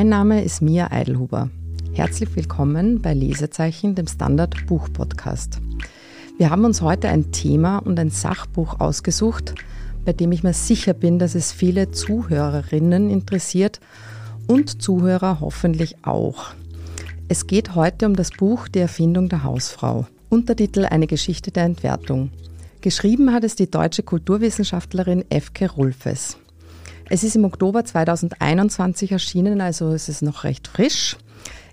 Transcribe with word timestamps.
Mein 0.00 0.08
Name 0.08 0.42
ist 0.42 0.62
Mia 0.62 0.90
Eidelhuber. 0.90 1.50
Herzlich 1.92 2.34
willkommen 2.34 3.02
bei 3.02 3.12
Lesezeichen, 3.12 3.94
dem 3.94 4.06
Standard 4.06 4.64
Buch 4.64 4.88
Podcast. 4.90 5.60
Wir 6.38 6.48
haben 6.48 6.64
uns 6.64 6.80
heute 6.80 7.10
ein 7.10 7.32
Thema 7.32 7.80
und 7.80 8.00
ein 8.00 8.08
Sachbuch 8.08 8.80
ausgesucht, 8.80 9.54
bei 10.06 10.14
dem 10.14 10.32
ich 10.32 10.42
mir 10.42 10.54
sicher 10.54 10.94
bin, 10.94 11.18
dass 11.18 11.34
es 11.34 11.52
viele 11.52 11.90
Zuhörerinnen 11.90 13.10
interessiert 13.10 13.78
und 14.46 14.80
Zuhörer 14.80 15.40
hoffentlich 15.40 15.96
auch. 16.02 16.46
Es 17.28 17.46
geht 17.46 17.74
heute 17.74 18.06
um 18.06 18.16
das 18.16 18.30
Buch 18.30 18.68
Die 18.68 18.78
Erfindung 18.78 19.28
der 19.28 19.44
Hausfrau. 19.44 20.06
Untertitel 20.30 20.86
Eine 20.86 21.08
Geschichte 21.08 21.50
der 21.50 21.64
Entwertung. 21.64 22.30
Geschrieben 22.80 23.34
hat 23.34 23.44
es 23.44 23.54
die 23.54 23.70
deutsche 23.70 24.02
Kulturwissenschaftlerin 24.02 25.26
Efke 25.28 25.70
Rulfes. 25.70 26.38
Es 27.12 27.24
ist 27.24 27.34
im 27.34 27.44
Oktober 27.44 27.84
2021 27.84 29.10
erschienen, 29.10 29.60
also 29.60 29.90
es 29.90 30.08
ist 30.08 30.22
noch 30.22 30.44
recht 30.44 30.68
frisch. 30.68 31.16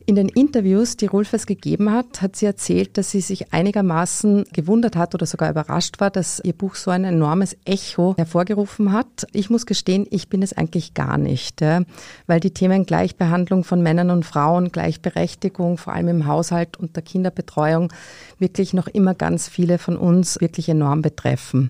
In 0.08 0.16
den 0.16 0.30
Interviews, 0.30 0.98
die 0.98 1.05
Rulfes 1.05 1.45
gegeben 1.45 1.91
hat, 1.91 2.23
hat 2.23 2.36
sie 2.36 2.48
erzählt, 2.48 2.98
dass 2.98 3.12
sie 3.12 3.22
sich 3.22 3.54
einigermaßen 3.54 4.45
gewundert 4.52 4.95
hat 4.95 5.14
oder 5.14 5.28
sogar 5.28 5.52
überrascht 5.52 6.00
war, 6.00 6.09
dass 6.09 6.42
ihr 6.44 6.54
Buch 6.54 6.73
so 6.73 6.90
ein 6.90 7.04
enormes 7.04 7.56
Echo 7.66 8.16
hervorgerufen 8.17 8.94
hat. 8.94 9.28
Ich 9.31 9.52
muss 9.52 9.67
gestehen, 9.67 10.08
ich 10.09 10.28
bin 10.28 10.42
es 10.42 10.53
eigentlich 10.53 10.95
gar 10.95 11.20
nicht, 11.20 11.62
weil 11.62 12.40
die 12.40 12.52
Themen 12.52 12.88
Gleichbehandlung 12.88 13.64
von 13.64 13.84
Männern 13.84 14.09
und 14.09 14.25
Frauen, 14.25 14.72
Gleichberechtigung, 14.72 15.78
vor 15.78 15.94
allem 15.94 16.08
im 16.08 16.25
Haushalt 16.25 16.78
und 16.78 16.95
der 16.95 17.03
Kinderbetreuung, 17.03 17.94
wirklich 18.40 18.73
noch 18.73 18.88
immer 18.88 19.14
ganz 19.14 19.47
viele 19.47 19.78
von 19.78 19.97
uns 19.97 20.42
wirklich 20.42 20.67
enorm 20.67 21.03
betreffen. 21.03 21.69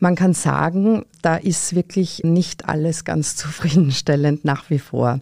Man 0.00 0.14
kann 0.14 0.32
sagen, 0.32 1.04
da 1.22 1.36
ist 1.36 1.74
wirklich 1.74 2.22
nicht 2.22 2.68
alles 2.68 3.04
ganz 3.04 3.34
zufriedenstellend 3.36 4.44
nach 4.44 4.70
wie 4.70 4.78
vor. 4.78 5.20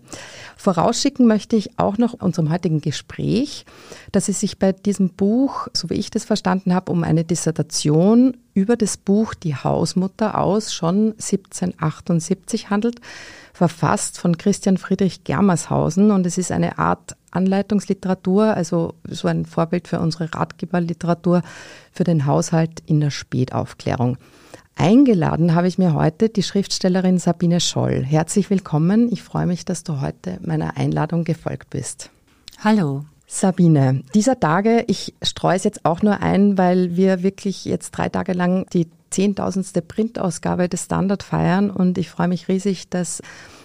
Vorausschicken 0.57 1.27
möchte 1.27 1.57
ich 1.57 1.79
auch 1.79 1.97
noch 1.97 2.13
unserem 2.13 2.51
heutigen 2.51 2.81
Gespräch, 2.81 3.65
dass 4.13 4.29
es 4.29 4.41
sich 4.41 4.59
bei 4.59 4.73
diesem 4.73 5.11
Buch, 5.11 5.69
so 5.73 5.89
wie 5.89 5.95
ich 5.95 6.11
das 6.11 6.25
verstanden 6.25 6.75
habe, 6.75 6.93
um 6.93 7.05
eine 7.05 7.25
Dissertation 7.25 8.37
über 8.53 8.77
das 8.77 8.97
Buch 8.97 9.35
Die 9.35 9.55
Hausmutter 9.55 10.39
aus 10.39 10.75
schon 10.75 11.13
1778 11.13 12.69
handelt, 12.69 13.01
verfasst 13.53 14.19
von 14.19 14.37
Christian 14.37 14.77
Friedrich 14.77 15.25
Germershausen 15.25 16.11
und 16.11 16.27
es 16.27 16.37
ist 16.37 16.53
eine 16.53 16.79
Art 16.79 17.17
Anleitungsliteratur, 17.31 18.55
also 18.55 18.95
so 19.09 19.29
ein 19.29 19.47
Vorbild 19.47 19.89
für 19.89 20.01
unsere 20.01 20.35
Ratgeberliteratur 20.35 21.43
für 21.93 22.05
den 22.05 22.27
Haushalt 22.27 22.83
in 22.87 23.01
der 23.01 23.11
Spätaufklärung. 23.11 24.19
Eingeladen 24.79 25.55
habe 25.55 25.69
ich 25.69 25.79
mir 25.79 25.95
heute 25.95 26.29
die 26.29 26.43
Schriftstellerin 26.43 27.19
Sabine 27.19 27.61
Scholl. 27.61 28.05
Herzlich 28.05 28.51
willkommen. 28.51 29.11
Ich 29.11 29.23
freue 29.23 29.47
mich, 29.47 29.65
dass 29.65 29.85
du 29.85 30.03
heute 30.03 30.39
meiner 30.43 30.77
Einladung 30.77 31.25
gefolgt 31.25 31.71
bist. 31.71 32.11
Hallo. 32.63 33.05
Sabine, 33.27 34.03
dieser 34.15 34.39
Tage, 34.39 34.85
ich 34.87 35.15
streue 35.23 35.57
es 35.57 35.65
jetzt 35.65 35.85
auch 35.85 36.03
nur 36.03 36.21
ein, 36.21 36.59
weil 36.59 36.95
wir 36.95 37.23
wirklich 37.23 37.65
jetzt 37.65 37.91
drei 37.93 38.09
Tage 38.11 38.35
lang 38.35 38.67
die 38.73 38.87
zehntausendste 39.11 39.83
Printausgabe 39.83 40.69
des 40.69 40.85
Standard 40.85 41.23
feiern 41.23 41.71
und 41.71 41.97
ich 41.99 42.11
freue 42.11 42.29
mich 42.29 42.47
riesig, 42.47 42.89
dass 42.89 43.23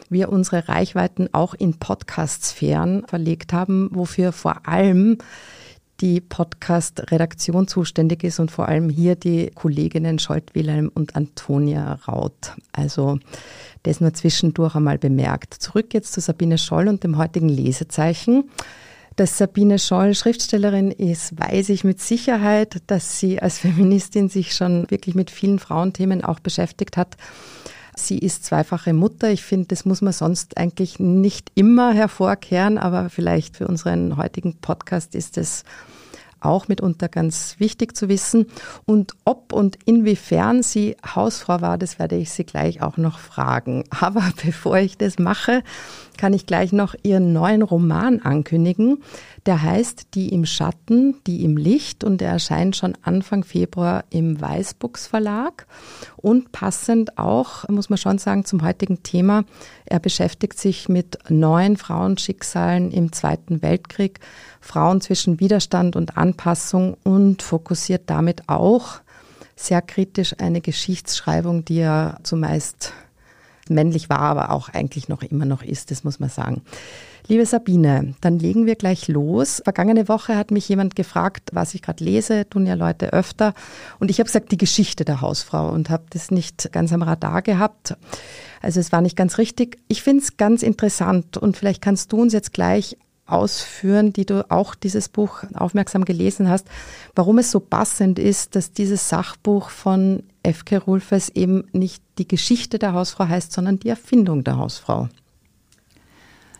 wir 0.09 0.29
unsere 0.29 0.69
Reichweiten 0.69 1.29
auch 1.33 1.53
in 1.53 1.77
Podcast-Sphären 1.77 3.05
verlegt 3.05 3.53
haben, 3.53 3.89
wofür 3.91 4.31
vor 4.31 4.67
allem 4.67 5.17
die 6.01 6.19
Podcast-Redaktion 6.19 7.67
zuständig 7.67 8.23
ist 8.23 8.39
und 8.39 8.49
vor 8.49 8.67
allem 8.67 8.89
hier 8.89 9.15
die 9.15 9.51
Kolleginnen 9.53 10.19
Scholt 10.19 10.55
Wilhelm 10.55 10.91
und 10.93 11.15
Antonia 11.15 11.99
Raut. 12.07 12.55
Also 12.71 13.19
das 13.83 14.01
nur 14.01 14.13
zwischendurch 14.13 14.75
einmal 14.75 14.97
bemerkt. 14.97 15.53
Zurück 15.53 15.93
jetzt 15.93 16.13
zu 16.13 16.19
Sabine 16.19 16.57
Scholl 16.57 16.87
und 16.87 17.03
dem 17.03 17.17
heutigen 17.17 17.49
Lesezeichen. 17.49 18.49
Dass 19.15 19.37
Sabine 19.37 19.77
Scholl 19.77 20.15
Schriftstellerin 20.15 20.89
ist, 20.89 21.39
weiß 21.39 21.69
ich 21.69 21.83
mit 21.83 22.01
Sicherheit, 22.01 22.81
dass 22.87 23.19
sie 23.19 23.39
als 23.41 23.59
Feministin 23.59 24.29
sich 24.29 24.55
schon 24.55 24.89
wirklich 24.89 25.15
mit 25.15 25.29
vielen 25.29 25.59
Frauenthemen 25.59 26.23
auch 26.23 26.39
beschäftigt 26.39 26.97
hat. 26.97 27.17
Sie 27.95 28.17
ist 28.17 28.45
zweifache 28.45 28.93
Mutter. 28.93 29.29
Ich 29.29 29.43
finde, 29.43 29.67
das 29.67 29.85
muss 29.85 30.01
man 30.01 30.13
sonst 30.13 30.57
eigentlich 30.57 30.97
nicht 30.97 31.51
immer 31.55 31.93
hervorkehren, 31.93 32.77
aber 32.77 33.09
vielleicht 33.09 33.57
für 33.57 33.67
unseren 33.67 34.17
heutigen 34.17 34.55
Podcast 34.55 35.13
ist 35.13 35.37
es 35.37 35.63
auch 36.41 36.67
mitunter 36.67 37.07
ganz 37.07 37.55
wichtig 37.59 37.95
zu 37.95 38.09
wissen. 38.09 38.47
Und 38.85 39.13
ob 39.25 39.53
und 39.53 39.77
inwiefern 39.85 40.63
sie 40.63 40.97
Hausfrau 41.05 41.61
war, 41.61 41.77
das 41.77 41.99
werde 41.99 42.15
ich 42.15 42.31
sie 42.31 42.43
gleich 42.43 42.81
auch 42.81 42.97
noch 42.97 43.19
fragen. 43.19 43.83
Aber 44.01 44.23
bevor 44.43 44.77
ich 44.77 44.97
das 44.97 45.19
mache, 45.19 45.63
kann 46.21 46.33
ich 46.33 46.45
gleich 46.45 46.71
noch 46.71 46.93
ihren 47.01 47.33
neuen 47.33 47.63
Roman 47.63 48.19
ankündigen. 48.19 49.01
Der 49.47 49.63
heißt 49.63 50.13
Die 50.13 50.29
im 50.29 50.45
Schatten, 50.45 51.15
die 51.25 51.43
im 51.43 51.57
Licht 51.57 52.03
und 52.03 52.21
der 52.21 52.29
erscheint 52.29 52.75
schon 52.75 52.95
Anfang 53.01 53.43
Februar 53.43 54.03
im 54.11 54.39
Weißbuchs 54.39 55.07
Verlag. 55.07 55.65
Und 56.17 56.51
passend 56.51 57.17
auch, 57.17 57.67
muss 57.69 57.89
man 57.89 57.97
schon 57.97 58.19
sagen, 58.19 58.45
zum 58.45 58.61
heutigen 58.61 59.01
Thema. 59.01 59.45
Er 59.85 59.97
beschäftigt 59.99 60.59
sich 60.59 60.87
mit 60.87 61.17
neuen 61.29 61.75
Frauenschicksalen 61.75 62.91
im 62.91 63.11
Zweiten 63.13 63.63
Weltkrieg, 63.63 64.19
Frauen 64.59 65.01
zwischen 65.01 65.39
Widerstand 65.39 65.95
und 65.95 66.17
Anpassung 66.17 66.97
und 67.03 67.41
fokussiert 67.41 68.03
damit 68.11 68.47
auch 68.47 68.99
sehr 69.55 69.81
kritisch 69.81 70.35
eine 70.37 70.61
Geschichtsschreibung, 70.61 71.65
die 71.65 71.77
ja 71.77 72.19
zumeist 72.21 72.93
männlich 73.69 74.09
war, 74.09 74.19
aber 74.19 74.51
auch 74.51 74.69
eigentlich 74.69 75.09
noch 75.09 75.23
immer 75.23 75.45
noch 75.45 75.63
ist, 75.63 75.91
das 75.91 76.03
muss 76.03 76.19
man 76.19 76.29
sagen. 76.29 76.61
Liebe 77.27 77.45
Sabine, 77.45 78.15
dann 78.21 78.39
legen 78.39 78.65
wir 78.65 78.75
gleich 78.75 79.07
los. 79.07 79.61
Vergangene 79.63 80.07
Woche 80.07 80.35
hat 80.35 80.51
mich 80.51 80.67
jemand 80.67 80.95
gefragt, 80.95 81.51
was 81.53 81.73
ich 81.73 81.81
gerade 81.81 82.03
lese, 82.03 82.49
tun 82.49 82.65
ja 82.65 82.73
Leute 82.73 83.13
öfter. 83.13 83.53
Und 83.99 84.09
ich 84.09 84.19
habe 84.19 84.27
gesagt, 84.27 84.51
die 84.51 84.57
Geschichte 84.57 85.05
der 85.05 85.21
Hausfrau 85.21 85.69
und 85.69 85.89
habe 85.89 86.03
das 86.09 86.31
nicht 86.31 86.71
ganz 86.71 86.91
am 86.91 87.03
Radar 87.03 87.41
gehabt. 87.41 87.95
Also 88.61 88.79
es 88.79 88.91
war 88.91 89.01
nicht 89.01 89.15
ganz 89.15 89.37
richtig. 89.37 89.77
Ich 89.87 90.01
finde 90.03 90.23
es 90.23 90.37
ganz 90.37 90.63
interessant 90.63 91.37
und 91.37 91.57
vielleicht 91.57 91.81
kannst 91.81 92.11
du 92.11 92.21
uns 92.21 92.33
jetzt 92.33 92.53
gleich 92.53 92.97
ausführen, 93.25 94.13
die 94.13 94.25
du 94.25 94.49
auch 94.51 94.75
dieses 94.75 95.09
Buch 95.09 95.43
aufmerksam 95.53 96.05
gelesen 96.05 96.49
hast, 96.49 96.67
warum 97.15 97.37
es 97.37 97.51
so 97.51 97.59
passend 97.59 98.19
ist, 98.19 98.55
dass 98.55 98.73
dieses 98.73 99.07
Sachbuch 99.07 99.69
von 99.69 100.23
F.K. 100.43 100.77
Rulfes 100.77 101.29
eben 101.29 101.65
nicht 101.71 102.03
die 102.17 102.27
Geschichte 102.27 102.79
der 102.79 102.93
Hausfrau 102.93 103.27
heißt, 103.27 103.51
sondern 103.51 103.79
die 103.79 103.89
Erfindung 103.89 104.43
der 104.43 104.57
Hausfrau. 104.57 105.09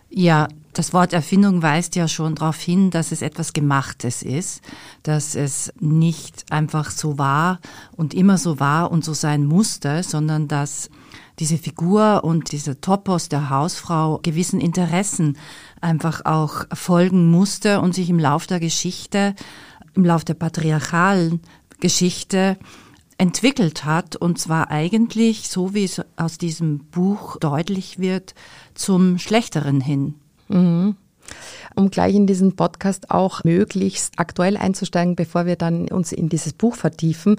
Ja, 0.09 0.47
das 0.73 0.93
Wort 0.93 1.13
Erfindung 1.13 1.61
weist 1.61 1.95
ja 1.95 2.07
schon 2.07 2.35
darauf 2.35 2.59
hin, 2.59 2.91
dass 2.91 3.11
es 3.11 3.21
etwas 3.21 3.53
Gemachtes 3.53 4.23
ist, 4.23 4.61
dass 5.03 5.35
es 5.35 5.73
nicht 5.79 6.51
einfach 6.51 6.91
so 6.91 7.17
war 7.17 7.59
und 7.95 8.13
immer 8.13 8.37
so 8.37 8.59
war 8.59 8.91
und 8.91 9.03
so 9.03 9.13
sein 9.13 9.45
musste, 9.45 10.03
sondern 10.03 10.47
dass 10.47 10.89
diese 11.39 11.57
Figur 11.57 12.23
und 12.23 12.51
dieser 12.51 12.79
Topos 12.79 13.29
der 13.29 13.49
Hausfrau 13.49 14.19
gewissen 14.21 14.61
Interessen 14.61 15.37
einfach 15.81 16.25
auch 16.25 16.65
folgen 16.73 17.31
musste 17.31 17.81
und 17.81 17.95
sich 17.95 18.09
im 18.09 18.19
Lauf 18.19 18.47
der 18.47 18.59
Geschichte, 18.59 19.35
im 19.93 20.05
Lauf 20.05 20.23
der 20.23 20.35
patriarchalen 20.35 21.41
Geschichte 21.79 22.57
entwickelt 23.21 23.85
hat 23.85 24.15
und 24.15 24.39
zwar 24.39 24.71
eigentlich, 24.71 25.47
so 25.47 25.75
wie 25.75 25.83
es 25.83 26.01
aus 26.15 26.39
diesem 26.39 26.79
Buch 26.79 27.37
deutlich 27.37 27.99
wird, 27.99 28.33
zum 28.73 29.19
Schlechteren 29.19 29.79
hin. 29.79 30.15
Mhm 30.49 30.95
um 31.75 31.89
gleich 31.89 32.15
in 32.15 32.27
diesen 32.27 32.55
Podcast 32.55 33.11
auch 33.11 33.43
möglichst 33.43 34.13
aktuell 34.17 34.57
einzusteigen, 34.57 35.15
bevor 35.15 35.45
wir 35.45 35.55
dann 35.55 35.87
uns 35.87 36.11
in 36.11 36.29
dieses 36.29 36.53
Buch 36.53 36.75
vertiefen. 36.75 37.37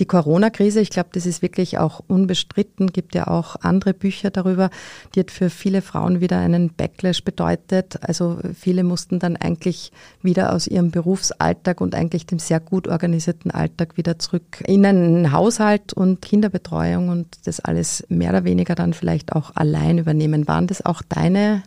Die 0.00 0.06
Corona-Krise, 0.06 0.80
ich 0.80 0.90
glaube, 0.90 1.10
das 1.12 1.26
ist 1.26 1.42
wirklich 1.42 1.78
auch 1.78 2.02
unbestritten, 2.06 2.88
gibt 2.88 3.14
ja 3.14 3.26
auch 3.26 3.56
andere 3.60 3.94
Bücher 3.94 4.30
darüber, 4.30 4.70
die 5.14 5.20
hat 5.20 5.30
für 5.30 5.50
viele 5.50 5.82
Frauen 5.82 6.20
wieder 6.20 6.38
einen 6.38 6.70
Backlash 6.70 7.24
bedeutet. 7.24 7.98
Also 8.02 8.38
viele 8.54 8.84
mussten 8.84 9.18
dann 9.18 9.36
eigentlich 9.36 9.92
wieder 10.22 10.52
aus 10.52 10.66
ihrem 10.66 10.90
Berufsalltag 10.90 11.80
und 11.80 11.94
eigentlich 11.94 12.26
dem 12.26 12.38
sehr 12.38 12.60
gut 12.60 12.88
organisierten 12.88 13.50
Alltag 13.50 13.96
wieder 13.96 14.18
zurück 14.18 14.62
in 14.66 14.84
einen 14.84 15.32
Haushalt 15.32 15.92
und 15.92 16.22
Kinderbetreuung 16.22 17.08
und 17.08 17.26
das 17.44 17.60
alles 17.60 18.04
mehr 18.08 18.30
oder 18.30 18.44
weniger 18.44 18.74
dann 18.74 18.92
vielleicht 18.92 19.32
auch 19.34 19.52
allein 19.54 19.98
übernehmen. 19.98 20.48
Waren 20.48 20.66
das 20.66 20.84
auch 20.84 21.02
deine 21.08 21.62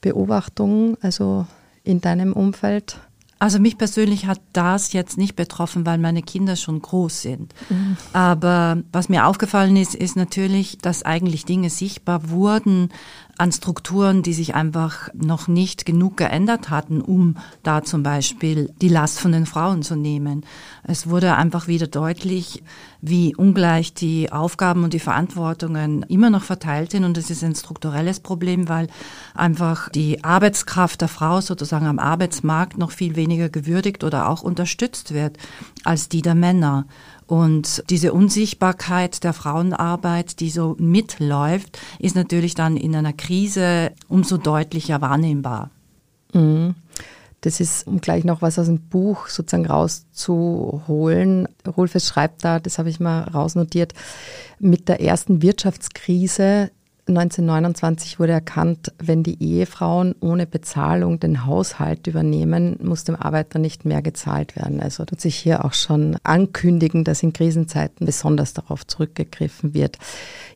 Beobachtungen, 0.00 0.96
also 1.00 1.46
in 1.84 2.00
deinem 2.00 2.32
Umfeld? 2.32 3.00
Also 3.40 3.60
mich 3.60 3.78
persönlich 3.78 4.26
hat 4.26 4.40
das 4.52 4.92
jetzt 4.92 5.16
nicht 5.16 5.36
betroffen, 5.36 5.86
weil 5.86 5.98
meine 5.98 6.22
Kinder 6.22 6.56
schon 6.56 6.82
groß 6.82 7.22
sind. 7.22 7.54
Mhm. 7.70 7.96
Aber 8.12 8.82
was 8.90 9.08
mir 9.08 9.26
aufgefallen 9.26 9.76
ist, 9.76 9.94
ist 9.94 10.16
natürlich, 10.16 10.78
dass 10.78 11.04
eigentlich 11.04 11.44
Dinge 11.44 11.70
sichtbar 11.70 12.30
wurden 12.30 12.90
an 13.38 13.52
Strukturen, 13.52 14.22
die 14.24 14.32
sich 14.32 14.54
einfach 14.56 15.08
noch 15.14 15.46
nicht 15.46 15.86
genug 15.86 16.16
geändert 16.16 16.70
hatten, 16.70 17.00
um 17.00 17.36
da 17.62 17.82
zum 17.84 18.02
Beispiel 18.02 18.72
die 18.82 18.88
Last 18.88 19.20
von 19.20 19.30
den 19.30 19.46
Frauen 19.46 19.82
zu 19.82 19.94
nehmen. 19.94 20.44
Es 20.82 21.08
wurde 21.08 21.36
einfach 21.36 21.68
wieder 21.68 21.86
deutlich, 21.86 22.64
wie 23.00 23.36
ungleich 23.36 23.94
die 23.94 24.32
Aufgaben 24.32 24.82
und 24.82 24.92
die 24.92 24.98
Verantwortungen 24.98 26.02
immer 26.04 26.30
noch 26.30 26.42
verteilt 26.42 26.90
sind. 26.90 27.04
Und 27.04 27.16
das 27.16 27.30
ist 27.30 27.44
ein 27.44 27.54
strukturelles 27.54 28.18
Problem, 28.18 28.68
weil 28.68 28.88
einfach 29.34 29.88
die 29.88 30.24
Arbeitskraft 30.24 31.00
der 31.00 31.08
Frau 31.08 31.40
sozusagen 31.40 31.86
am 31.86 32.00
Arbeitsmarkt 32.00 32.76
noch 32.76 32.90
viel 32.90 33.14
weniger 33.14 33.48
gewürdigt 33.48 34.02
oder 34.02 34.28
auch 34.28 34.42
unterstützt 34.42 35.14
wird 35.14 35.38
als 35.84 36.08
die 36.08 36.22
der 36.22 36.34
Männer. 36.34 36.86
Und 37.28 37.84
diese 37.90 38.14
Unsichtbarkeit 38.14 39.22
der 39.22 39.34
Frauenarbeit, 39.34 40.40
die 40.40 40.48
so 40.48 40.76
mitläuft, 40.78 41.78
ist 41.98 42.16
natürlich 42.16 42.54
dann 42.54 42.78
in 42.78 42.96
einer 42.96 43.12
Krise 43.12 43.92
umso 44.08 44.38
deutlicher 44.38 45.02
wahrnehmbar. 45.02 45.70
Mhm. 46.32 46.74
Das 47.42 47.60
ist, 47.60 47.86
um 47.86 48.00
gleich 48.00 48.24
noch 48.24 48.40
was 48.40 48.58
aus 48.58 48.66
dem 48.66 48.80
Buch 48.80 49.28
sozusagen 49.28 49.66
rauszuholen. 49.66 51.48
Rolfes 51.66 52.08
schreibt 52.08 52.44
da, 52.44 52.58
das 52.58 52.78
habe 52.78 52.88
ich 52.88 52.98
mal 52.98 53.24
rausnotiert, 53.24 53.92
mit 54.58 54.88
der 54.88 55.02
ersten 55.02 55.42
Wirtschaftskrise 55.42 56.70
1929 57.08 58.20
wurde 58.20 58.32
erkannt, 58.32 58.92
wenn 58.98 59.22
die 59.22 59.42
Ehefrauen 59.42 60.14
ohne 60.20 60.46
Bezahlung 60.46 61.18
den 61.18 61.46
Haushalt 61.46 62.06
übernehmen, 62.06 62.78
muss 62.82 63.04
dem 63.04 63.16
Arbeiter 63.16 63.58
nicht 63.58 63.84
mehr 63.84 64.02
gezahlt 64.02 64.56
werden. 64.56 64.80
Also 64.80 65.04
tut 65.04 65.20
sich 65.20 65.36
hier 65.36 65.64
auch 65.64 65.72
schon 65.72 66.16
ankündigen, 66.22 67.04
dass 67.04 67.22
in 67.22 67.32
Krisenzeiten 67.32 68.04
besonders 68.06 68.52
darauf 68.52 68.86
zurückgegriffen 68.86 69.74
wird. 69.74 69.98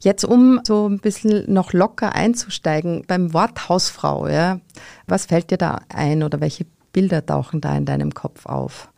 Jetzt, 0.01 0.25
um 0.25 0.61
so 0.65 0.89
ein 0.89 0.99
bisschen 0.99 1.51
noch 1.53 1.73
locker 1.73 2.15
einzusteigen, 2.15 3.05
beim 3.07 3.33
Wort 3.33 3.69
Hausfrau, 3.69 4.29
ja, 4.29 4.61
was 5.07 5.27
fällt 5.27 5.51
dir 5.51 5.59
da 5.59 5.81
ein 5.89 6.23
oder 6.23 6.41
welche 6.41 6.67
Bilder 6.93 7.25
tauchen 7.25 7.61
da 7.61 7.77
in 7.77 7.87
deinem 7.87 8.13
Kopf 8.13 8.47
auf? 8.47 8.93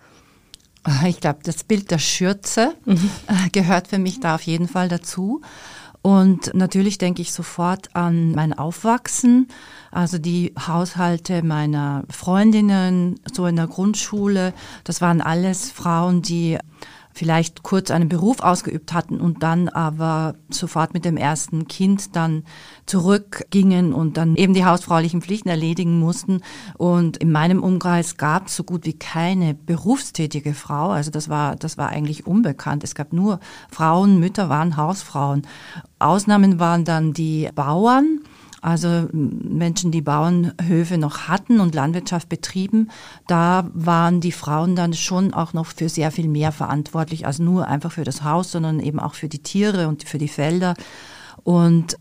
Ich 1.07 1.21
glaube, 1.21 1.39
das 1.43 1.65
Bild 1.65 1.91
der 1.91 1.99
Schürze 1.99 2.75
mhm. 2.85 3.11
gehört 3.53 3.89
für 3.89 3.99
mich 3.99 4.21
da 4.21 4.35
auf 4.35 4.43
jeden 4.43 4.69
Fall 4.69 4.89
dazu. 4.89 5.41
Und 6.07 6.53
natürlich 6.53 6.99
denke 6.99 7.23
ich 7.23 7.33
sofort 7.33 7.97
an 7.97 8.33
mein 8.33 8.53
Aufwachsen, 8.53 9.49
also 9.91 10.19
die 10.19 10.53
Haushalte 10.55 11.43
meiner 11.43 12.05
Freundinnen, 12.11 13.19
so 13.33 13.47
in 13.47 13.57
der 13.57 13.69
Grundschule. 13.69 14.53
Das 14.85 15.01
waren 15.01 15.23
alles 15.23 15.71
Frauen, 15.71 16.21
die 16.21 16.59
vielleicht 17.15 17.63
kurz 17.63 17.93
einen 17.93 18.09
Beruf 18.09 18.41
ausgeübt 18.41 18.93
hatten 18.93 19.21
und 19.21 19.43
dann 19.45 19.69
aber 19.69 20.35
sofort 20.51 20.95
mit 20.95 21.05
dem 21.05 21.17
ersten 21.17 21.69
Kind 21.69 22.17
dann 22.17 22.43
zurückgingen 22.87 23.95
und 23.95 24.17
dann 24.17 24.35
eben 24.35 24.53
die 24.53 24.65
hausfraulichen 24.65 25.23
Pflichten 25.23 25.49
erledigen 25.49 26.01
mussten. 26.01 26.41
Und 26.77 27.17
in 27.17 27.31
meinem 27.31 27.63
Umkreis 27.63 28.17
gab 28.17 28.49
es 28.49 28.57
so 28.57 28.65
gut 28.65 28.85
wie 28.85 28.99
keine 28.99 29.55
berufstätige 29.55 30.55
Frau. 30.55 30.91
Also 30.91 31.13
das 31.13 31.29
war, 31.29 31.55
das 31.55 31.79
war 31.79 31.89
eigentlich 31.89 32.27
unbekannt. 32.27 32.83
Es 32.83 32.97
gab 32.97 33.13
nur 33.13 33.39
Frauen, 33.71 34.19
Mütter 34.19 34.49
waren 34.49 34.77
Hausfrauen. 34.77 35.43
Ausnahmen 36.01 36.59
waren 36.59 36.85
dann 36.85 37.13
die 37.13 37.49
Bauern 37.55 38.21
also 38.65 39.09
Menschen, 39.13 39.91
die 39.91 40.01
Bauernhöfe 40.01 40.97
noch 40.97 41.29
hatten 41.29 41.61
und 41.61 41.75
Landwirtschaft 41.75 42.31
betrieben, 42.31 42.91
da 43.27 43.69
waren 43.75 44.23
die 44.23 44.33
Frauen 44.33 44.75
dann 44.75 44.95
schon 44.95 45.35
auch 45.35 45.53
noch 45.53 45.67
für 45.67 45.91
sehr 45.91 46.11
viel 46.11 46.29
mehr 46.29 46.51
verantwortlich, 46.51 47.27
als 47.27 47.39
nur 47.39 47.69
einfach 47.69 47.93
für 47.93 48.05
das 48.05 48.25
Haus, 48.25 48.51
sondern 48.51 48.81
eben 48.81 48.99
auch 48.99 49.15
für 49.15 49.29
die 49.29 49.43
Tiere 49.43 49.87
und 49.87 50.05
für 50.05 50.17
die 50.17 50.29
Felder. 50.29 50.75
Und 51.43 51.99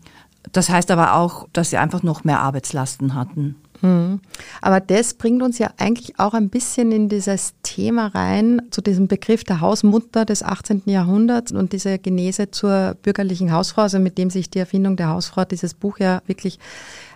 das 0.52 0.70
heißt 0.70 0.90
aber 0.90 1.16
auch, 1.16 1.48
dass 1.52 1.68
sie 1.68 1.76
einfach 1.76 2.02
noch 2.02 2.24
mehr 2.24 2.40
Arbeitslasten 2.40 3.14
hatten. 3.14 3.56
Hm. 3.84 4.20
Aber 4.62 4.80
das 4.80 5.12
bringt 5.12 5.42
uns 5.42 5.58
ja 5.58 5.70
eigentlich 5.76 6.18
auch 6.18 6.32
ein 6.32 6.48
bisschen 6.48 6.90
in 6.90 7.10
dieses 7.10 7.52
Thema 7.62 8.06
rein, 8.06 8.62
zu 8.70 8.80
diesem 8.80 9.08
Begriff 9.08 9.44
der 9.44 9.60
Hausmutter 9.60 10.24
des 10.24 10.42
18. 10.42 10.84
Jahrhunderts 10.86 11.52
und 11.52 11.74
diese 11.74 11.98
Genese 11.98 12.50
zur 12.50 12.96
bürgerlichen 13.02 13.52
Hausfrau, 13.52 13.82
also 13.82 13.98
mit 13.98 14.16
dem 14.16 14.30
sich 14.30 14.48
die 14.48 14.58
Erfindung 14.58 14.96
der 14.96 15.10
Hausfrau, 15.10 15.44
dieses 15.44 15.74
Buch 15.74 15.98
ja 15.98 16.22
wirklich 16.26 16.58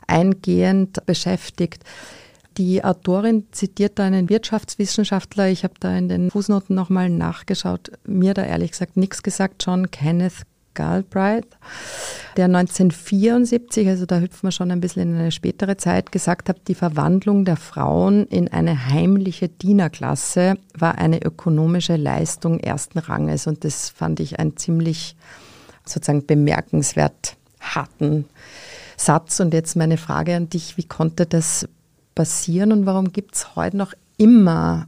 eingehend 0.07 1.07
beschäftigt. 1.07 1.85
Die 2.59 2.85
Autorin 2.85 3.47
zitiert 3.51 3.99
da 3.99 4.05
einen 4.05 4.29
Wirtschaftswissenschaftler. 4.29 5.49
Ich 5.49 5.65
habe 5.65 5.75
da 5.81 5.97
in 5.97 6.11
den 6.11 6.31
Fußnoten 6.31 6.77
nochmal 6.77 7.09
nachgeschaut. 7.09 7.93
Mir 8.05 8.35
da 8.35 8.43
ehrlich 8.43 8.73
gesagt 8.73 8.99
nichts 8.99 9.23
gesagt. 9.23 9.65
John 9.65 9.91
Kenneth 9.91 10.43
Galbraith, 10.79 11.49
der 12.37 12.45
1974, 12.45 13.89
also 13.89 14.07
da 14.07 14.21
hüpfen 14.21 14.47
wir 14.47 14.53
schon 14.53 14.71
ein 14.71 14.81
bisschen 14.81 15.03
in 15.03 15.19
eine 15.19 15.33
spätere 15.33 15.77
Zeit, 15.77 16.13
gesagt 16.13 16.49
hat, 16.49 16.69
die 16.69 16.77
Verwandlung 16.77 17.45
der 17.45 17.57
Frauen 17.57 18.27
in 18.29 18.47
eine 18.47 18.87
heimliche 18.87 19.49
Dienerklasse 19.49 20.55
war 20.79 20.97
eine 20.97 21.21
ökonomische 21.21 21.97
Leistung 21.97 22.61
ersten 22.61 23.01
Ranges. 23.01 23.49
Und 23.49 23.65
das 23.65 23.89
fand 23.89 24.21
ich 24.21 24.39
ein 24.39 24.57
ziemlich 24.57 25.17
sozusagen 25.85 26.27
bemerkenswert 26.27 27.37
harten 27.59 28.27
Satz. 28.97 29.41
Und 29.41 29.53
jetzt 29.53 29.75
meine 29.75 29.97
Frage 29.97 30.37
an 30.37 30.49
dich, 30.49 30.77
wie 30.77 30.87
konnte 30.87 31.27
das 31.27 31.69
passieren 32.15 32.71
und 32.71 32.87
warum 32.87 33.13
gibt 33.13 33.35
es 33.35 33.57
heute 33.57 33.77
noch 33.77 33.95
immer 34.17 34.87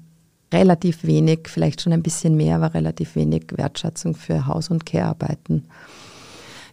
relativ 0.52 1.04
wenig, 1.04 1.40
vielleicht 1.46 1.80
schon 1.80 1.92
ein 1.92 2.02
bisschen 2.02 2.36
mehr, 2.36 2.56
aber 2.56 2.74
relativ 2.74 3.16
wenig 3.16 3.46
Wertschätzung 3.52 4.14
für 4.14 4.46
Haus- 4.46 4.70
und 4.70 4.86
Care-Arbeiten. 4.86 5.64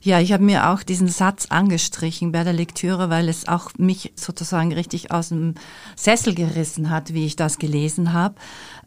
Ja, 0.01 0.19
ich 0.19 0.31
habe 0.31 0.43
mir 0.43 0.69
auch 0.69 0.83
diesen 0.83 1.07
Satz 1.07 1.47
angestrichen 1.49 2.31
bei 2.31 2.43
der 2.43 2.53
Lektüre, 2.53 3.09
weil 3.09 3.29
es 3.29 3.47
auch 3.47 3.71
mich 3.77 4.13
sozusagen 4.15 4.71
richtig 4.71 5.11
aus 5.11 5.29
dem 5.29 5.55
Sessel 5.95 6.35
gerissen 6.35 6.89
hat, 6.89 7.13
wie 7.13 7.25
ich 7.25 7.35
das 7.35 7.57
gelesen 7.57 8.13
habe, 8.13 8.35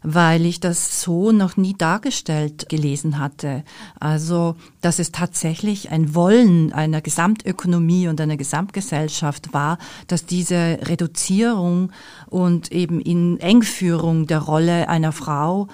weil 0.02 0.47
ich 0.47 0.61
das 0.61 1.02
so 1.02 1.32
noch 1.32 1.56
nie 1.56 1.75
dargestellt 1.76 2.69
gelesen 2.69 3.19
hatte. 3.19 3.64
Also, 3.99 4.56
dass 4.81 4.99
es 4.99 5.12
tatsächlich 5.12 5.91
ein 5.91 6.14
Wollen 6.14 6.73
einer 6.73 7.00
Gesamtökonomie 7.00 8.08
und 8.08 8.20
einer 8.20 8.37
Gesamtgesellschaft 8.37 9.52
war, 9.52 9.79
dass 10.06 10.25
diese 10.25 10.79
Reduzierung 10.82 11.93
und 12.26 12.73
eben 12.73 13.00
in 13.00 13.38
Engführung 13.41 14.26
der 14.26 14.38
Rolle 14.38 14.88
einer 14.88 15.12
Frau 15.12 15.69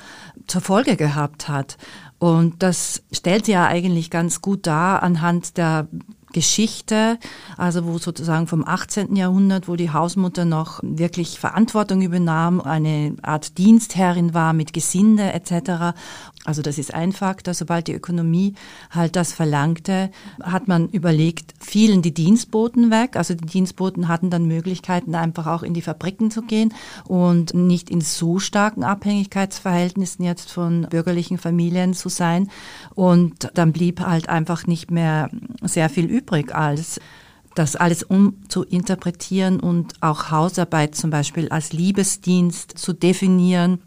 zur 0.46 0.60
Folge 0.60 0.96
gehabt 0.96 1.48
hat. 1.48 1.76
Und 2.18 2.62
das 2.62 3.02
stellt 3.12 3.46
ja 3.46 3.66
eigentlich 3.66 4.10
ganz 4.10 4.40
gut 4.40 4.66
dar 4.66 5.02
anhand 5.02 5.58
der 5.58 5.86
Geschichte, 6.32 7.18
also 7.56 7.86
wo 7.86 7.98
sozusagen 7.98 8.46
vom 8.46 8.66
18. 8.66 9.14
Jahrhundert, 9.16 9.68
wo 9.68 9.76
die 9.76 9.90
Hausmutter 9.90 10.44
noch 10.44 10.80
wirklich 10.82 11.38
Verantwortung 11.38 12.02
übernahm, 12.02 12.60
eine 12.60 13.16
Art 13.22 13.58
Dienstherrin 13.58 14.34
war 14.34 14.52
mit 14.52 14.72
Gesinde 14.72 15.32
etc. 15.32 15.94
Also 16.44 16.62
das 16.62 16.78
ist 16.78 16.92
ein 16.92 17.12
Faktor. 17.12 17.54
Sobald 17.54 17.86
die 17.86 17.94
Ökonomie 17.94 18.54
halt 18.90 19.16
das 19.16 19.32
verlangte, 19.32 20.10
hat 20.42 20.68
man 20.68 20.88
überlegt, 20.88 21.54
fielen 21.60 22.02
die 22.02 22.12
Dienstboten 22.12 22.90
weg. 22.90 23.16
Also 23.16 23.34
die 23.34 23.46
Dienstboten 23.46 24.08
hatten 24.08 24.28
dann 24.28 24.46
Möglichkeiten, 24.46 25.14
einfach 25.14 25.46
auch 25.46 25.62
in 25.62 25.74
die 25.74 25.82
Fabriken 25.82 26.30
zu 26.30 26.42
gehen 26.42 26.74
und 27.06 27.54
nicht 27.54 27.88
in 27.88 28.00
so 28.00 28.38
starken 28.38 28.84
Abhängigkeitsverhältnissen 28.84 30.24
jetzt 30.24 30.50
von 30.50 30.86
bürgerlichen 30.90 31.38
Familien 31.38 31.94
zu 31.94 32.08
sein. 32.08 32.50
Und 32.94 33.50
dann 33.54 33.72
blieb 33.72 34.00
halt 34.00 34.28
einfach 34.28 34.66
nicht 34.66 34.90
mehr 34.90 35.30
sehr 35.62 35.88
viel 35.88 36.04
übrig 36.04 36.15
als 36.52 37.00
das 37.54 37.74
alles 37.74 38.02
umzuinterpretieren 38.02 39.60
und 39.60 39.94
auch 40.02 40.30
Hausarbeit 40.30 40.94
zum 40.94 41.10
Beispiel 41.10 41.48
als 41.48 41.72
Liebesdienst 41.72 42.76
zu 42.78 42.92
definieren 42.92 43.80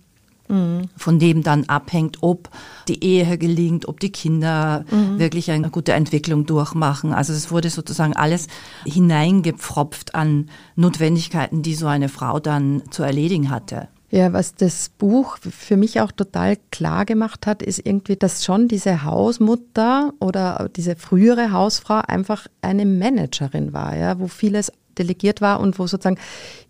von 0.97 1.19
dem 1.19 1.43
dann 1.43 1.65
abhängt, 1.65 2.17
ob 2.21 2.49
die 2.87 3.03
Ehe 3.03 3.37
gelingt, 3.37 3.87
ob 3.87 3.99
die 3.99 4.11
Kinder 4.11 4.83
mhm. 4.89 5.19
wirklich 5.19 5.51
eine 5.51 5.69
gute 5.69 5.93
Entwicklung 5.93 6.47
durchmachen. 6.47 7.13
Also 7.13 7.33
es 7.33 7.51
wurde 7.51 7.69
sozusagen 7.69 8.15
alles 8.15 8.47
hineingepfropft 8.83 10.15
an 10.15 10.49
Notwendigkeiten, 10.75 11.61
die 11.61 11.75
so 11.75 11.85
eine 11.85 12.09
Frau 12.09 12.39
dann 12.39 12.81
zu 12.89 13.03
erledigen 13.03 13.51
hatte. 13.51 13.89
Ja, 14.11 14.33
was 14.33 14.55
das 14.55 14.89
Buch 14.89 15.37
für 15.37 15.77
mich 15.77 16.01
auch 16.01 16.11
total 16.11 16.57
klar 16.71 17.05
gemacht 17.05 17.45
hat, 17.45 17.61
ist 17.61 17.85
irgendwie, 17.85 18.15
dass 18.15 18.43
schon 18.43 18.67
diese 18.67 19.03
Hausmutter 19.03 20.13
oder 20.19 20.67
diese 20.75 20.95
frühere 20.95 21.51
Hausfrau 21.51 22.01
einfach 22.07 22.47
eine 22.61 22.85
Managerin 22.85 23.71
war, 23.71 23.95
ja, 23.95 24.19
wo 24.19 24.27
vieles 24.27 24.71
delegiert 24.97 25.41
war 25.41 25.59
und 25.59 25.77
wo 25.77 25.85
sozusagen 25.85 26.19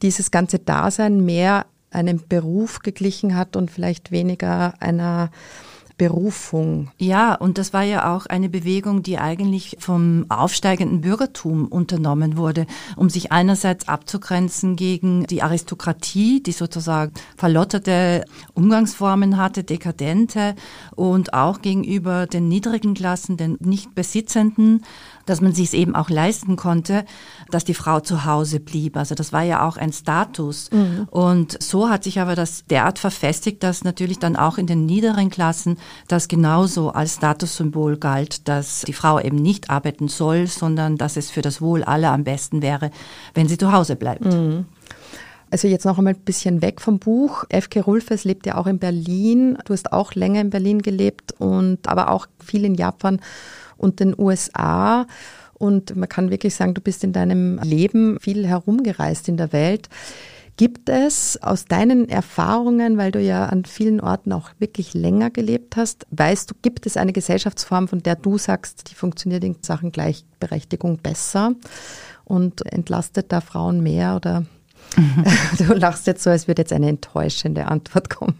dieses 0.01 0.31
ganze 0.31 0.60
Dasein 0.60 1.24
mehr 1.24 1.65
einem 1.91 2.22
Beruf 2.27 2.79
geglichen 2.79 3.36
hat 3.36 3.55
und 3.55 3.72
vielleicht 3.72 4.12
weniger 4.12 4.74
einer 4.79 5.31
Berufung. 6.00 6.89
Ja, 6.98 7.36
und 7.36 7.58
das 7.58 7.74
war 7.74 7.84
ja 7.84 8.15
auch 8.15 8.25
eine 8.25 8.48
Bewegung, 8.48 9.03
die 9.03 9.20
eigentlich 9.20 9.75
vom 9.79 10.25
aufsteigenden 10.29 11.01
Bürgertum 11.01 11.68
unternommen 11.68 12.38
wurde, 12.38 12.65
um 12.96 13.10
sich 13.10 13.34
einerseits 13.34 13.89
abzugrenzen 13.89 14.77
gegen 14.77 15.25
die 15.27 15.44
Aristokratie, 15.44 16.41
die 16.41 16.53
sozusagen 16.53 17.12
verlotterte 17.36 18.24
Umgangsformen 18.53 19.38
hatte, 19.38 19.63
dekadente, 19.65 20.56
und 20.96 21.34
auch 21.34 21.62
gegenüber 21.62 22.27
den 22.27 22.48
niedrigen 22.48 22.94
Klassen, 22.94 23.36
den 23.36 23.58
nicht 23.60 23.94
Besitzenden, 23.94 24.86
dass 25.25 25.41
man 25.41 25.53
sich 25.53 25.68
es 25.68 25.74
eben 25.74 25.96
auch 25.96 26.10
leisten 26.10 26.56
konnte, 26.56 27.06
dass 27.51 27.65
die 27.65 27.74
Frau 27.74 28.00
zu 28.00 28.24
Hause 28.25 28.60
blieb. 28.62 28.96
Also 28.96 29.15
das 29.15 29.34
war 29.34 29.44
ja 29.44 29.68
auch 29.68 29.75
ein 29.75 29.91
Status. 29.91 30.72
Mhm. 30.72 31.08
Und 31.12 31.62
so 31.62 31.89
hat 31.89 32.06
sich 32.06 32.20
aber 32.20 32.36
das 32.36 32.65
derart 32.68 33.00
verfestigt, 33.00 33.62
dass 33.63 33.84
natürlich 33.84 34.18
dann 34.18 34.38
auch 34.38 34.58
in 34.58 34.65
den 34.65 34.86
niederen 34.86 35.29
Klassen 35.29 35.77
das 36.08 36.27
genauso 36.27 36.89
als 36.91 37.15
Statussymbol 37.15 37.98
galt, 37.98 38.48
dass 38.48 38.81
die 38.81 38.93
Frau 38.93 39.19
eben 39.19 39.38
nicht 39.38 39.69
arbeiten 39.69 40.08
soll, 40.08 40.48
sondern 40.48 40.98
dass 40.98 41.17
es 41.17 41.29
für 41.29 41.41
das 41.41 41.62
Wohl 41.62 41.84
aller 41.84 42.12
am 42.12 42.24
besten 42.24 42.62
wäre, 42.62 42.91
wenn 43.34 43.48
sie 43.48 43.58
zu 43.58 43.72
Hause 43.72 43.96
bleibt. 43.96 44.25
Mhm. 44.25 44.65
Also 45.51 45.67
jetzt 45.67 45.86
noch 45.86 45.98
einmal 45.98 46.13
ein 46.13 46.19
bisschen 46.19 46.62
weg 46.62 46.79
vom 46.79 47.00
Buch. 47.00 47.43
F.K. 47.50 47.81
Rulfes 47.81 48.24
lebt 48.24 48.46
ja 48.46 48.55
auch 48.55 48.67
in 48.67 48.77
Berlin. 48.77 49.58
Du 49.65 49.74
hast 49.74 49.91
auch 49.91 50.13
länger 50.13 50.41
in 50.41 50.51
Berlin 50.51 50.81
gelebt 50.81 51.34
und 51.39 51.88
aber 51.88 52.10
auch 52.10 52.27
viel 52.39 52.65
in 52.65 52.75
Japan 52.75 53.19
und 53.77 54.00
den 54.00 54.13
USA. 54.17 55.08
Und 55.55 55.96
man 55.96 56.08
kann 56.08 56.29
wirklich 56.29 56.55
sagen, 56.55 56.74
du 56.74 56.81
bist 56.81 57.03
in 57.03 57.13
deinem 57.13 57.60
Leben 57.63 58.19
viel 58.19 58.48
herumgereist 58.48 59.27
in 59.27 59.38
der 59.38 59.51
Welt. 59.51 59.89
Gibt 60.60 60.89
es 60.89 61.42
aus 61.42 61.63
deinen 61.63 62.10
Erfahrungen, 62.10 62.98
weil 62.98 63.13
du 63.13 63.22
ja 63.22 63.46
an 63.46 63.63
vielen 63.63 64.01
Orten 64.01 64.34
auch 64.34 64.50
wirklich 64.60 64.94
länger 64.94 65.30
gelebt 65.30 65.78
hast, 65.78 66.06
weißt 66.12 66.51
du, 66.51 66.56
gibt 66.62 66.86
es 66.86 66.98
eine 66.98 67.13
Gesellschaftsform, 67.13 67.88
von 67.88 68.04
der 68.04 68.18
du 68.18 68.38
sagst, 68.38 68.92
die 68.92 68.96
funktioniert 68.96 69.46
in 69.46 69.56
Sachen 69.62 69.94
Gleichberechtigung 69.94 70.98
besser 70.98 71.54
und 72.25 72.70
entlastet 72.74 73.32
da 73.32 73.39
Frauen 73.39 73.82
mehr 73.82 74.18
oder 74.18 74.42
mhm. 74.98 75.24
du 75.66 75.74
lachst 75.75 76.08
jetzt 76.08 76.24
so, 76.24 76.30
als 76.30 76.50
würde 76.50 76.63
jetzt 76.63 76.74
eine 76.74 76.89
enttäuschende 76.89 77.68
Antwort 77.68 78.10
kommen. 78.10 78.36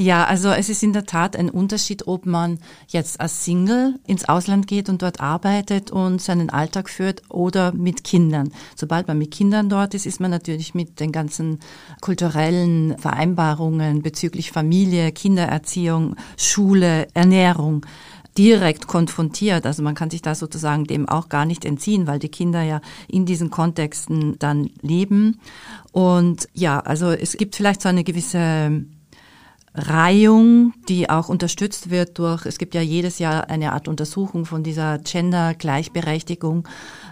Ja, 0.00 0.26
also 0.26 0.50
es 0.50 0.68
ist 0.68 0.84
in 0.84 0.92
der 0.92 1.06
Tat 1.06 1.34
ein 1.34 1.50
Unterschied, 1.50 2.06
ob 2.06 2.24
man 2.24 2.60
jetzt 2.86 3.20
als 3.20 3.44
Single 3.44 3.98
ins 4.06 4.28
Ausland 4.28 4.68
geht 4.68 4.88
und 4.88 5.02
dort 5.02 5.18
arbeitet 5.20 5.90
und 5.90 6.22
seinen 6.22 6.50
Alltag 6.50 6.88
führt 6.88 7.22
oder 7.28 7.72
mit 7.72 8.04
Kindern. 8.04 8.52
Sobald 8.76 9.08
man 9.08 9.18
mit 9.18 9.32
Kindern 9.32 9.68
dort 9.68 9.94
ist, 9.94 10.06
ist 10.06 10.20
man 10.20 10.30
natürlich 10.30 10.72
mit 10.72 11.00
den 11.00 11.10
ganzen 11.10 11.58
kulturellen 12.00 12.96
Vereinbarungen 12.96 14.02
bezüglich 14.02 14.52
Familie, 14.52 15.10
Kindererziehung, 15.10 16.14
Schule, 16.36 17.08
Ernährung 17.14 17.84
direkt 18.38 18.86
konfrontiert. 18.86 19.66
Also 19.66 19.82
man 19.82 19.96
kann 19.96 20.10
sich 20.10 20.22
da 20.22 20.36
sozusagen 20.36 20.84
dem 20.84 21.08
auch 21.08 21.28
gar 21.28 21.44
nicht 21.44 21.64
entziehen, 21.64 22.06
weil 22.06 22.20
die 22.20 22.28
Kinder 22.28 22.62
ja 22.62 22.82
in 23.08 23.26
diesen 23.26 23.50
Kontexten 23.50 24.38
dann 24.38 24.70
leben. 24.80 25.40
Und 25.90 26.48
ja, 26.54 26.78
also 26.78 27.10
es 27.10 27.36
gibt 27.36 27.56
vielleicht 27.56 27.82
so 27.82 27.88
eine 27.88 28.04
gewisse 28.04 28.84
Reihung, 29.78 30.72
die 30.88 31.08
auch 31.08 31.28
unterstützt 31.28 31.90
wird 31.90 32.18
durch, 32.18 32.46
es 32.46 32.58
gibt 32.58 32.74
ja 32.74 32.80
jedes 32.80 33.18
Jahr 33.18 33.48
eine 33.50 33.72
Art 33.72 33.88
Untersuchung 33.88 34.44
von 34.44 34.62
dieser 34.62 34.98
Gender-Gleichberechtigung, 34.98 36.66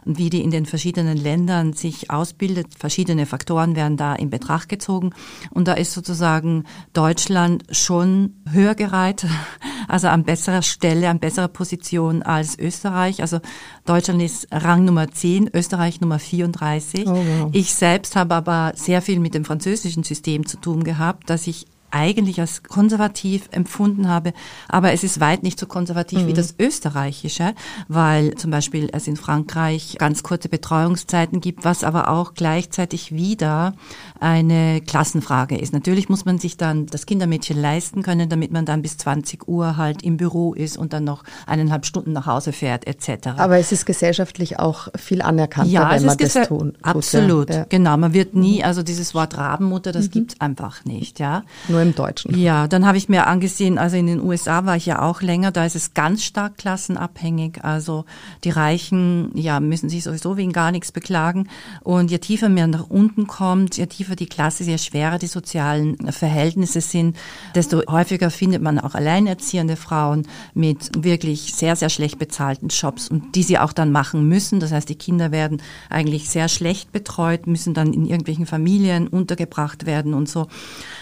wie 0.05 0.31
die 0.31 0.43
in 0.43 0.51
den 0.51 0.67
verschiedenen 0.67 1.17
Ländern 1.17 1.73
sich 1.73 2.11
ausbildet. 2.11 2.69
Verschiedene 2.79 3.27
Faktoren 3.27 3.75
werden 3.77 3.97
da 3.97 4.15
in 4.15 4.31
Betracht 4.31 4.69
gezogen. 4.69 5.11
Und 5.51 5.69
da 5.69 5.75
ist 5.75 5.93
sozusagen 5.93 6.65
Deutschland 6.93 7.65
schon 7.71 8.35
höher 8.51 8.75
gereiht, 8.75 9.27
also 9.89 10.09
an 10.09 10.25
besserer 10.25 10.63
Stelle, 10.63 11.09
an 11.09 11.19
besserer 11.19 11.49
Position 11.49 12.23
als 12.23 12.59
Österreich. 12.59 13.21
Also 13.21 13.41
Deutschland 13.85 14.23
ist 14.23 14.49
Rang 14.53 14.85
Nummer 14.85 15.11
10, 15.11 15.51
Österreich 15.53 16.01
Nummer 16.01 16.19
34. 16.19 17.07
Oh, 17.07 17.15
wow. 17.15 17.51
Ich 17.53 17.75
selbst 17.75 18.17
habe 18.17 18.35
aber 18.35 18.73
sehr 18.77 19.03
viel 19.03 19.19
mit 19.19 19.35
dem 19.35 19.45
französischen 19.45 20.05
System 20.05 20.47
zu 20.47 20.57
tun 20.57 20.85
gehabt, 20.85 21.29
dass 21.31 21.47
ich 21.47 21.67
eigentlich 21.91 22.41
als 22.41 22.63
konservativ 22.63 23.49
empfunden 23.53 24.09
habe, 24.09 24.33
aber 24.69 24.93
es 24.93 25.05
ist 25.05 25.21
weit 25.21 25.43
nicht 25.43 25.59
so 25.59 25.67
konservativ 25.67 26.21
mhm. 26.21 26.27
wie 26.29 26.33
das 26.33 26.55
österreichische, 26.59 27.55
weil 27.89 28.35
zum 28.35 28.51
Beispiel 28.51 28.89
es 28.93 29.07
in 29.07 29.17
Frankreich 29.17 29.97
ganz 29.99 30.23
kurze 30.23 30.49
Betreuungszeiten 30.49 31.41
gibt, 31.41 31.65
was 31.65 31.85
aber 31.85 32.09
auch 32.09 32.35
gleichzeitig 32.35 33.13
wieder 33.13 33.75
eine 34.21 34.81
Klassenfrage 34.81 35.57
ist. 35.57 35.73
Natürlich 35.73 36.09
muss 36.09 36.25
man 36.25 36.39
sich 36.39 36.57
dann 36.57 36.87
das 36.87 37.07
Kindermädchen 37.07 37.61
leisten 37.61 38.03
können, 38.03 38.29
damit 38.29 38.53
man 38.53 38.65
dann 38.65 38.83
bis 38.83 38.97
20 38.99 39.49
Uhr 39.49 39.77
halt 39.77 40.03
im 40.03 40.17
Büro 40.17 40.55
ist 40.55 40.77
und 40.77 40.93
dann 40.93 41.05
noch 41.05 41.25
eineinhalb 41.47 41.87
Stunden 41.87 42.13
nach 42.13 42.27
Hause 42.27 42.53
fährt 42.53 42.87
etc. 42.87 43.29
Aber 43.37 43.59
es 43.59 43.73
ist 43.73 43.87
gesellschaftlich 43.87 44.59
auch 44.59 44.89
viel 44.97 45.23
anerkannter, 45.23 45.71
ja, 45.71 45.91
wenn 45.91 46.05
man 46.05 46.17
das 46.17 46.35
tun. 46.49 46.75
Absolut, 46.83 47.51
ja. 47.51 47.67
genau. 47.69 47.97
Man 47.97 48.13
wird 48.15 48.35
nie, 48.35 48.63
also 48.65 48.83
dieses 48.83 49.15
Wort 49.15 49.37
Rabenmutter, 49.37 49.93
das 49.93 50.07
mhm. 50.07 50.11
gibt's 50.11 50.41
einfach 50.41 50.85
nicht, 50.85 51.21
ja. 51.21 51.43
Nur 51.77 51.83
im 51.83 51.95
Deutschen. 51.95 52.35
Ja, 52.39 52.69
dann 52.69 52.87
habe 52.87 52.97
ich 52.97 53.11
mir 53.11 53.27
angesehen, 53.27 53.77
also 53.77 53.99
in 53.99 54.07
den 54.07 54.23
USA 54.23 54.65
war 54.65 54.77
ich 54.77 54.87
ja 54.87 55.03
auch 55.03 55.21
länger, 55.21 55.51
da 55.51 55.67
ist 55.67 55.77
es 55.77 55.93
ganz 55.93 56.25
stark 56.25 56.57
klassenabhängig. 56.57 57.63
Also 57.65 58.07
die 58.45 58.51
Reichen, 58.51 59.31
ja, 59.35 59.61
müssen 59.61 59.91
sich 59.91 60.03
sowieso 60.03 60.39
wegen 60.39 60.55
gar 60.55 60.73
nichts 60.73 60.91
beklagen. 60.91 61.51
Und 61.83 62.11
je 62.11 62.17
tiefer 62.17 62.49
man 62.49 62.71
nach 62.71 62.89
unten 62.89 63.27
kommt, 63.27 63.77
je 63.77 63.85
tiefer 63.85 64.17
die 64.17 64.25
Klasse, 64.25 64.65
je 64.65 64.79
schwerer 64.79 65.19
die 65.19 65.27
sozialen 65.27 65.99
Verhältnisse 66.13 66.81
sind, 66.81 67.15
desto 67.55 67.83
häufiger 67.87 68.31
findet 68.31 68.63
man 68.63 68.79
auch 68.79 68.95
alleinerziehende 68.95 69.77
Frauen 69.77 70.27
mit 70.55 71.05
wirklich 71.05 71.53
sehr, 71.55 71.77
sehr 71.77 71.91
schlecht 71.91 72.19
bezahlten 72.19 72.69
Jobs 72.69 73.09
und 73.09 73.35
die 73.35 73.43
sie 73.43 73.59
auch 73.59 73.75
dann 73.75 73.93
machen 73.93 74.27
müssen. 74.27 74.61
Das 74.61 74.73
heißt, 74.73 74.89
die 74.89 74.95
Kinder 74.95 75.31
werden 75.31 75.61
eigentlich 75.91 76.31
sehr 76.31 76.49
schlecht 76.49 76.91
betreut, 76.93 77.47
müssen 77.47 77.75
dann 77.75 77.93
in 77.93 78.07
irgendwelchen 78.07 78.47
Familien 78.47 79.09
untergebracht 79.09 79.85
werden 79.85 80.15
und 80.15 80.27
so 80.27 80.47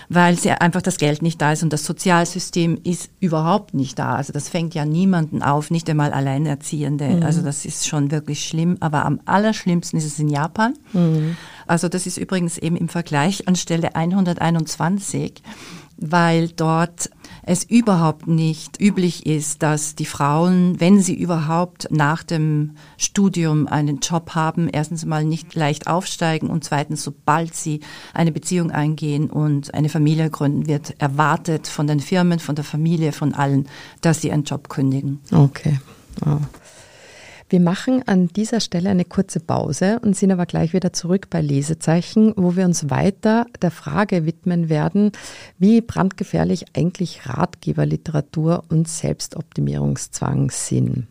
weil 0.09 0.39
sie 0.39 0.51
einfach 0.51 0.83
das 0.83 0.99
Geld 0.99 1.23
nicht 1.23 1.41
da 1.41 1.53
ist 1.53 1.63
und 1.63 1.73
das 1.73 1.85
Sozialsystem 1.85 2.79
ist 2.85 3.11
überhaupt 3.21 3.75
nicht 3.75 3.99
da. 3.99 4.15
Also 4.17 4.33
das 4.33 4.49
fängt 4.49 4.75
ja 4.75 4.85
niemanden 4.85 5.43
auf, 5.43 5.71
nicht 5.71 5.89
einmal 5.89 6.13
Alleinerziehende. 6.13 7.09
Mhm. 7.09 7.23
Also 7.23 7.43
das 7.43 7.65
ist 7.65 7.87
schon 7.87 8.11
wirklich 8.11 8.45
schlimm. 8.45 8.77
Aber 8.81 9.05
am 9.05 9.21
allerschlimmsten 9.25 9.99
ist 9.99 10.07
es 10.07 10.19
in 10.19 10.29
Japan. 10.29 10.75
Mhm. 10.93 11.37
Also 11.67 11.89
das 11.89 12.07
ist 12.07 12.19
übrigens 12.19 12.59
eben 12.59 12.77
im 12.77 12.89
Vergleich 12.89 13.49
an 13.49 13.57
Stelle 13.57 13.95
121 13.95 15.43
weil 15.97 16.49
dort 16.49 17.11
es 17.47 17.65
überhaupt 17.65 18.27
nicht 18.27 18.81
üblich 18.81 19.27
ist, 19.27 19.63
dass 19.63 19.95
die 19.95 20.07
Frauen, 20.07 20.81
wenn 20.81 21.01
sie 21.01 21.15
überhaupt 21.15 21.89
nach 21.91 22.23
dem 22.23 22.73
Studium 22.97 23.67
einen 23.67 23.99
Job 24.01 24.35
haben, 24.35 24.69
erstens 24.69 25.05
mal 25.05 25.25
nicht 25.25 25.55
leicht 25.55 25.87
aufsteigen 25.87 26.49
und 26.49 26.65
zweitens, 26.65 27.05
sobald 27.05 27.55
sie 27.55 27.81
eine 28.15 28.33
Beziehung 28.33 28.71
eingehen 28.71 29.29
und 29.29 29.75
eine 29.75 29.91
Familie 29.91 30.31
gründen, 30.31 30.67
wird 30.67 30.95
erwartet 31.01 31.69
von 31.69 31.87
den 31.87 32.01
Firmen, 32.01 32.39
von 32.39 32.55
der 32.55 32.65
Familie, 32.65 33.13
von 33.13 33.35
allen, 33.35 33.69
dass 34.01 34.23
sie 34.23 34.33
einen 34.33 34.45
Job 34.45 34.69
kündigen. 34.69 35.21
Okay. 35.31 35.79
Oh. 36.25 36.39
Wir 37.49 37.61
machen 37.61 38.03
an 38.07 38.29
dieser 38.29 38.61
Stelle 38.61 38.91
eine 38.91 39.05
kurze 39.05 39.39
Pause 39.39 40.01
und 40.03 40.17
sind 40.17 40.31
aber 40.33 40.47
gleich 40.47 40.73
wieder 40.73 40.93
zurück 40.93 41.29
bei 41.31 41.41
Lesezeichen, 41.41 42.33
wo 42.37 42.57
wir 42.57 42.65
uns 42.65 42.91
weiter 42.91 43.47
der 43.61 43.71
Frage 43.71 44.25
widmen 44.25 44.69
werden, 44.69 45.13
wie 45.59 45.81
brandgefährlich 45.81 46.67
eigentlich 46.75 47.27
Ratgeberliteratur 47.27 48.65
und 48.69 48.89
Selbstoptimierungszwang 48.89 50.51
sind. 50.51 51.07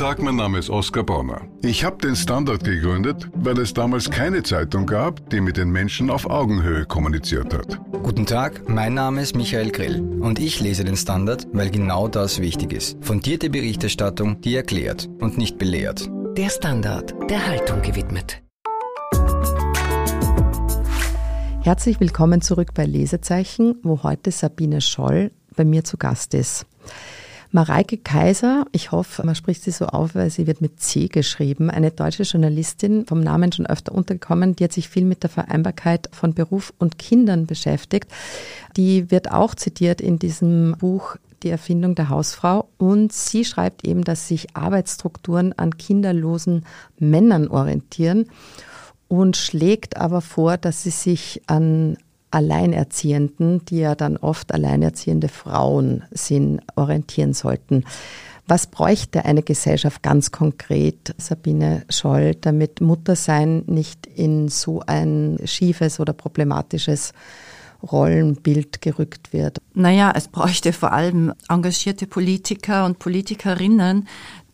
Tag, 0.00 0.22
mein 0.22 0.36
Name 0.36 0.58
ist 0.58 0.70
Oskar 0.70 1.04
Bonner. 1.04 1.42
Ich 1.60 1.84
habe 1.84 1.98
den 1.98 2.16
Standard 2.16 2.64
gegründet, 2.64 3.28
weil 3.34 3.58
es 3.58 3.74
damals 3.74 4.08
keine 4.10 4.42
Zeitung 4.42 4.86
gab, 4.86 5.28
die 5.28 5.42
mit 5.42 5.58
den 5.58 5.68
Menschen 5.68 6.08
auf 6.08 6.24
Augenhöhe 6.24 6.86
kommuniziert 6.86 7.52
hat. 7.52 7.78
Guten 8.02 8.24
Tag, 8.24 8.66
mein 8.66 8.94
Name 8.94 9.20
ist 9.20 9.36
Michael 9.36 9.70
Grill 9.70 10.00
und 10.22 10.38
ich 10.38 10.58
lese 10.58 10.84
den 10.84 10.96
Standard, 10.96 11.46
weil 11.52 11.68
genau 11.68 12.08
das 12.08 12.40
wichtig 12.40 12.72
ist. 12.72 12.96
Fundierte 13.02 13.50
Berichterstattung, 13.50 14.40
die 14.40 14.56
erklärt 14.56 15.06
und 15.20 15.36
nicht 15.36 15.58
belehrt. 15.58 16.08
Der 16.34 16.48
Standard, 16.48 17.14
der 17.28 17.46
Haltung 17.46 17.82
gewidmet. 17.82 18.40
Herzlich 21.60 22.00
willkommen 22.00 22.40
zurück 22.40 22.72
bei 22.72 22.86
Lesezeichen, 22.86 23.74
wo 23.82 24.02
heute 24.02 24.30
Sabine 24.30 24.80
Scholl 24.80 25.30
bei 25.54 25.66
mir 25.66 25.84
zu 25.84 25.98
Gast 25.98 26.32
ist. 26.32 26.64
Mareike 27.52 27.98
Kaiser, 27.98 28.64
ich 28.70 28.92
hoffe, 28.92 29.26
man 29.26 29.34
spricht 29.34 29.62
sie 29.62 29.72
so 29.72 29.86
auf, 29.86 30.14
weil 30.14 30.30
sie 30.30 30.46
wird 30.46 30.60
mit 30.60 30.80
C 30.80 31.08
geschrieben, 31.08 31.68
eine 31.68 31.90
deutsche 31.90 32.22
Journalistin, 32.22 33.06
vom 33.06 33.20
Namen 33.20 33.50
schon 33.50 33.66
öfter 33.66 33.92
untergekommen, 33.92 34.54
die 34.54 34.64
hat 34.64 34.72
sich 34.72 34.88
viel 34.88 35.04
mit 35.04 35.24
der 35.24 35.30
Vereinbarkeit 35.30 36.08
von 36.12 36.32
Beruf 36.32 36.72
und 36.78 36.98
Kindern 36.98 37.46
beschäftigt. 37.46 38.08
Die 38.76 39.10
wird 39.10 39.32
auch 39.32 39.56
zitiert 39.56 40.00
in 40.00 40.20
diesem 40.20 40.76
Buch 40.78 41.16
die 41.42 41.50
Erfindung 41.50 41.94
der 41.94 42.08
Hausfrau. 42.08 42.68
Und 42.78 43.12
sie 43.12 43.44
schreibt 43.44 43.86
eben, 43.86 44.04
dass 44.04 44.28
sich 44.28 44.54
Arbeitsstrukturen 44.56 45.52
an 45.52 45.76
kinderlosen 45.76 46.64
Männern 46.98 47.48
orientieren 47.48 48.26
und 49.08 49.36
schlägt 49.36 49.96
aber 49.96 50.20
vor, 50.20 50.56
dass 50.56 50.82
sie 50.82 50.90
sich 50.90 51.42
an 51.46 51.96
Alleinerziehenden, 52.30 53.64
die 53.64 53.78
ja 53.78 53.94
dann 53.94 54.16
oft 54.16 54.52
alleinerziehende 54.52 55.28
Frauen 55.28 56.04
sind, 56.10 56.60
orientieren 56.76 57.34
sollten. 57.34 57.84
Was 58.46 58.66
bräuchte 58.66 59.24
eine 59.24 59.42
Gesellschaft 59.42 60.02
ganz 60.02 60.32
konkret, 60.32 61.14
Sabine 61.18 61.84
Scholl, 61.88 62.34
damit 62.34 62.80
Muttersein 62.80 63.62
nicht 63.66 64.06
in 64.06 64.48
so 64.48 64.82
ein 64.86 65.38
schiefes 65.44 66.00
oder 66.00 66.12
problematisches 66.12 67.12
Rollenbild 67.80 68.80
gerückt 68.80 69.32
wird? 69.32 69.58
Naja, 69.74 70.12
es 70.16 70.26
bräuchte 70.26 70.72
vor 70.72 70.92
allem 70.92 71.32
engagierte 71.48 72.06
Politiker 72.06 72.86
und 72.86 72.98
Politikerinnen, 72.98 74.08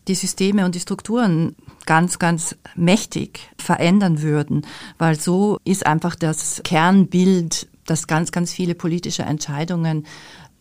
die 0.07 0.15
Systeme 0.15 0.65
und 0.65 0.75
die 0.75 0.79
Strukturen 0.79 1.55
ganz, 1.87 2.19
ganz 2.19 2.55
mächtig 2.75 3.49
verändern 3.57 4.21
würden, 4.21 4.67
weil 4.99 5.19
so 5.19 5.59
ist 5.63 5.87
einfach 5.87 6.13
das 6.13 6.61
Kernbild, 6.63 7.67
dass 7.87 8.05
ganz, 8.05 8.31
ganz 8.31 8.51
viele 8.51 8.75
politische 8.75 9.23
Entscheidungen 9.23 10.05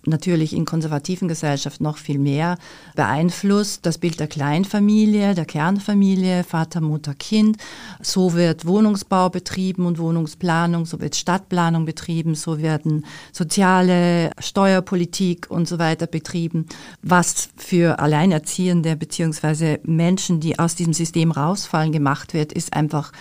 natürlich 0.07 0.55
in 0.55 0.65
konservativen 0.65 1.29
Gesellschaften 1.29 1.85
noch 1.85 1.99
viel 1.99 2.19
mehr 2.19 2.59
beeinflusst. 2.95 3.85
Das 3.87 3.99
Bild 3.99 4.21
der 4.21 4.27
Kleinfamilie, 4.27 5.35
der 5.35 5.45
Kernfamilie, 5.45 6.45
Vater, 6.45 6.81
Mutter, 6.81 7.15
Kind. 7.15 7.57
So 8.01 8.35
wird 8.35 8.67
Wohnungsbau 8.67 9.31
betrieben 9.31 9.87
und 9.87 9.99
Wohnungsplanung, 9.99 10.87
so 10.87 11.01
wird 11.01 11.17
Stadtplanung 11.17 11.85
betrieben, 11.85 12.35
so 12.35 12.61
werden 12.61 13.05
soziale 13.33 14.31
Steuerpolitik 14.39 15.47
und 15.51 15.69
so 15.69 15.79
weiter 15.79 16.07
betrieben. 16.07 16.67
Was 17.03 17.49
für 17.57 17.99
Alleinerziehende 17.99 18.97
beziehungsweise 18.97 19.81
Menschen, 19.85 20.41
die 20.41 20.59
aus 20.59 20.75
diesem 20.75 20.93
System 20.93 21.31
rausfallen, 21.31 21.93
gemacht 21.93 22.35
wird, 22.35 22.53
ist 22.53 22.73
einfach 22.73 23.13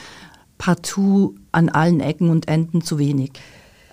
partout 0.58 1.36
an 1.52 1.70
allen 1.70 2.00
Ecken 2.00 2.30
und 2.30 2.48
Enden 2.48 2.82
zu 2.82 2.98
wenig. 2.98 3.32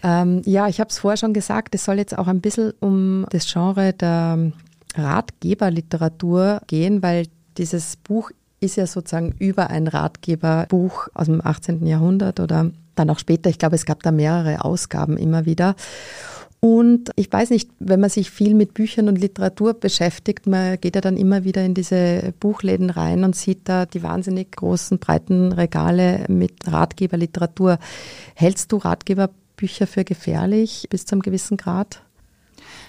Ähm, 0.03 0.43
ja, 0.45 0.69
ich 0.69 0.81
habe 0.81 0.91
es 0.91 0.99
vorher 0.99 1.17
schon 1.17 1.33
gesagt, 1.33 1.75
es 1.75 1.85
soll 1.85 1.99
jetzt 1.99 2.17
auch 2.17 2.27
ein 2.27 2.41
bisschen 2.41 2.73
um 2.81 3.27
das 3.31 3.51
Genre 3.51 3.93
der 3.93 4.53
Ratgeberliteratur 4.97 6.61
gehen, 6.67 7.03
weil 7.03 7.27
dieses 7.57 7.97
Buch 7.97 8.31
ist 8.61 8.77
ja 8.77 8.87
sozusagen 8.87 9.35
über 9.39 9.71
ein 9.71 9.89
Ratgeberbuch 9.89 11.09
aus 11.15 11.27
dem 11.27 11.45
18. 11.45 11.87
Jahrhundert 11.87 12.41
oder 12.41 12.71
dann 12.95 13.11
auch 13.11 13.19
später. 13.19 13.51
Ich 13.51 13.59
glaube, 13.59 13.77
es 13.77 13.87
gab 13.87 14.03
da 14.03 14.13
mehrere 14.13 14.65
Ausgaben 14.65 15.17
immer 15.17 15.47
wieder. 15.47 15.75
Und 16.65 17.11
ich 17.17 17.33
weiß 17.33 17.51
nicht, 17.51 17.71
wenn 17.81 17.99
man 17.99 18.09
sich 18.09 18.31
viel 18.31 18.55
mit 18.55 18.73
Büchern 18.73 19.09
und 19.09 19.19
Literatur 19.19 19.75
beschäftigt, 19.75 20.47
man 20.47 20.81
geht 20.81 20.95
ja 20.95 21.01
dann 21.01 21.17
immer 21.17 21.43
wieder 21.43 21.65
in 21.65 21.75
diese 21.75 22.33
Buchläden 22.39 22.89
rein 22.89 23.25
und 23.25 23.35
sieht 23.35 23.69
da 23.69 23.85
die 23.85 24.05
wahnsinnig 24.05 24.53
großen, 24.53 25.01
breiten 25.01 25.51
Regale 25.51 26.25
mit 26.29 26.53
Ratgeberliteratur. 26.65 27.79
Hältst 28.37 28.71
du 28.71 28.77
Ratgeber 28.77 29.31
Bücher 29.63 29.87
für 29.87 30.03
gefährlich 30.03 30.89
bis 30.91 31.07
zu 31.07 31.15
einem 31.15 31.23
gewissen 31.23 31.57
Grad? 31.57 32.03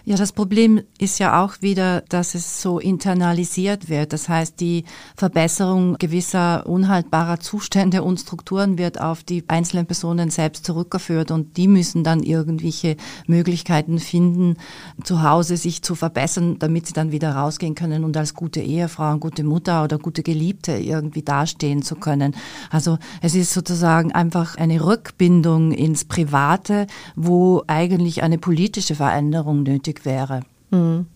Ja, 0.06 0.18
das 0.18 0.34
Problem 0.34 0.82
ist 0.98 1.18
ja 1.20 1.42
auch 1.42 1.62
wieder, 1.62 2.02
dass 2.10 2.36
es 2.36 2.62
so 2.62 2.78
internalisiert 2.78 3.88
wird. 3.88 4.12
Das 4.12 4.28
heißt, 4.28 4.60
die 4.60 4.84
Verbesserung 5.16 5.96
gewisser 5.98 6.68
unhaltbarer 6.68 7.40
Zustände 7.40 8.04
und 8.04 8.20
Strukturen 8.20 8.78
wird 8.78 9.00
auf 9.00 9.24
die 9.24 9.46
einzelnen 9.48 9.86
Personen 9.86 10.30
selbst 10.30 10.66
zurückgeführt 10.66 11.32
und 11.32 11.56
die 11.56 11.70
müssen 11.70 12.04
dann 12.04 12.22
irgendwelche 12.22 12.98
Möglichkeiten 13.28 13.98
finden, 13.98 14.58
zu 15.06 15.24
Hause 15.24 15.56
sich 15.56 15.84
zu 15.84 15.96
verbessern, 15.96 16.60
damit 16.60 16.88
sie 16.88 16.94
dann 16.94 17.14
wieder 17.14 17.34
rausgehen 17.36 17.74
können 17.74 18.04
und 18.04 18.18
als 18.18 18.34
gute 18.34 18.60
Ehefrau, 18.60 19.18
gute 19.20 19.46
Mutter 19.46 19.86
oder 19.86 20.00
gute 20.00 20.22
Geliebte 20.22 20.74
irgendwie 20.74 21.22
dastehen 21.22 21.82
zu 21.82 21.96
können. 21.96 22.36
Also 22.72 22.98
es 23.22 23.36
ist 23.36 23.54
sozusagen 23.54 24.12
einfach 24.12 24.58
eine 24.58 24.84
Rückbindung 24.84 25.72
ins 25.72 26.04
Private, 26.04 26.88
wo 27.16 27.64
eigentlich 27.68 28.22
eine 28.22 28.38
politische 28.38 28.96
Veränderung 28.96 29.64
nötig 29.64 29.93
nötig 29.94 30.06
wäre. 30.06 30.42
Mhm. 30.72 31.08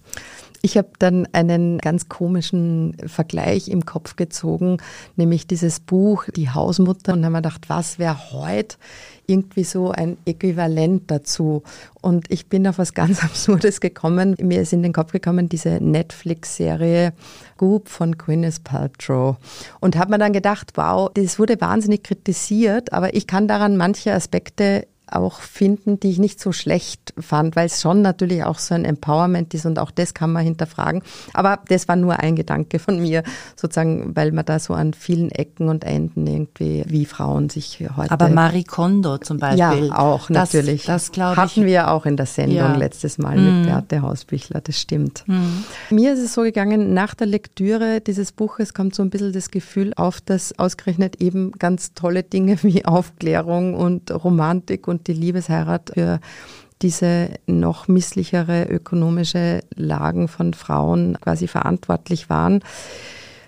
Ich 0.64 0.76
habe 0.76 0.90
dann 0.98 1.28
einen 1.34 1.78
ganz 1.78 2.10
komischen 2.10 2.98
Vergleich 3.06 3.70
im 3.70 3.86
Kopf 3.86 4.16
gezogen, 4.16 4.78
nämlich 5.16 5.46
dieses 5.46 5.80
Buch 5.80 6.26
Die 6.36 6.50
Hausmutter 6.50 7.14
und 7.14 7.24
habe 7.24 7.34
mir 7.34 7.42
gedacht, 7.42 7.70
was 7.70 8.00
wäre 8.00 8.32
heute 8.32 8.78
irgendwie 9.28 9.64
so 9.64 9.92
ein 9.92 10.18
Äquivalent 10.26 11.12
dazu? 11.12 11.62
Und 12.02 12.26
ich 12.32 12.48
bin 12.48 12.68
auf 12.68 12.80
was 12.80 12.96
ganz 12.96 13.24
Absurdes 13.24 13.80
gekommen. 13.82 14.36
Mir 14.42 14.62
ist 14.62 14.74
in 14.74 14.82
den 14.82 14.94
Kopf 14.94 15.12
gekommen 15.12 15.48
diese 15.48 15.80
Netflix-Serie 15.80 17.14
Goop 17.58 17.88
von 17.88 18.18
Gwyneth 18.18 18.64
Paltrow 18.64 19.38
und 19.80 19.96
habe 19.96 20.12
mir 20.12 20.18
dann 20.18 20.34
gedacht, 20.34 20.72
wow, 20.76 21.10
das 21.14 21.38
wurde 21.38 21.62
wahnsinnig 21.62 22.04
kritisiert, 22.04 22.92
aber 22.94 23.14
ich 23.14 23.28
kann 23.28 23.48
daran 23.48 23.78
manche 23.78 24.12
Aspekte 24.12 24.88
auch 25.12 25.42
finden, 25.42 26.00
die 26.00 26.10
ich 26.10 26.20
nicht 26.20 26.40
so 26.40 26.52
schlecht 26.52 27.14
fand, 27.20 27.56
weil 27.56 27.68
es 27.68 27.82
schon 27.82 28.02
natürlich 28.02 28.44
auch 28.44 28.60
so 28.60 28.76
ein 28.76 28.86
Empowerment 28.86 29.54
ist 29.54 29.66
und 29.66 29.80
auch 29.80 29.92
das 29.92 30.14
kann 30.14 30.32
man 30.32 30.44
hinterfragen. 30.44 31.02
Aber 31.34 31.60
das 31.68 31.88
war 31.88 31.96
nur 31.96 32.20
ein 32.20 32.36
Gedanke 32.36 32.80
von 32.80 33.02
mir, 33.02 33.24
sozusagen, 33.56 34.16
weil 34.16 34.32
man 34.32 34.46
da 34.46 34.60
so 34.60 34.74
an 34.74 34.94
vielen 34.94 35.32
Ecken 35.32 35.70
und 35.70 35.84
Enden 35.84 36.28
irgendwie, 36.28 36.84
wie 36.88 37.06
Frauen 37.06 37.50
sich 37.50 37.84
heute. 37.96 38.12
Aber 38.12 38.30
Marie 38.30 38.64
Kondo 38.64 39.18
zum 39.18 39.38
Beispiel. 39.38 39.88
Ja, 39.88 39.98
auch 39.98 40.30
natürlich. 40.30 40.86
Das, 40.86 41.12
das 41.12 41.38
Hatten 41.38 41.66
wir 41.66 41.92
auch 41.92 42.06
in 42.06 42.18
der 42.18 42.26
Sendung 42.26 42.58
ja. 42.58 42.76
letztes 42.76 43.18
Mal 43.18 43.38
mhm. 43.38 43.62
mit 43.62 43.70
Beate 43.70 44.02
Hausbichler, 44.02 44.62
das 44.62 44.80
stimmt. 44.80 45.24
Mhm. 45.28 45.64
Mir 45.90 46.14
ist 46.14 46.20
es 46.20 46.34
so 46.34 46.42
gegangen, 46.42 46.94
nach 46.94 47.14
der 47.14 47.28
Lektüre 47.28 48.02
dieses 48.02 48.32
Buches 48.32 48.74
kommt 48.74 48.96
so 48.96 49.04
ein 49.04 49.10
bisschen 49.10 49.34
das 49.34 49.52
Gefühl 49.52 49.94
auf, 49.96 50.22
dass 50.22 50.58
ausgerechnet 50.58 51.22
eben 51.22 51.52
ganz 51.54 51.94
tolle 51.94 52.24
Dinge 52.24 52.58
wie 52.64 52.86
Aufklärung 52.86 53.74
und 53.74 54.12
Romantik 54.12 54.88
und 54.88 54.97
und 54.98 55.08
die 55.08 55.14
Liebesheirat 55.14 55.92
für 55.94 56.20
diese 56.82 57.30
noch 57.48 57.88
misslichere 57.88 58.66
ökonomische 58.66 59.62
Lagen 59.76 60.28
von 60.28 60.54
Frauen 60.54 61.18
quasi 61.22 61.48
verantwortlich 61.48 62.30
waren. 62.30 62.64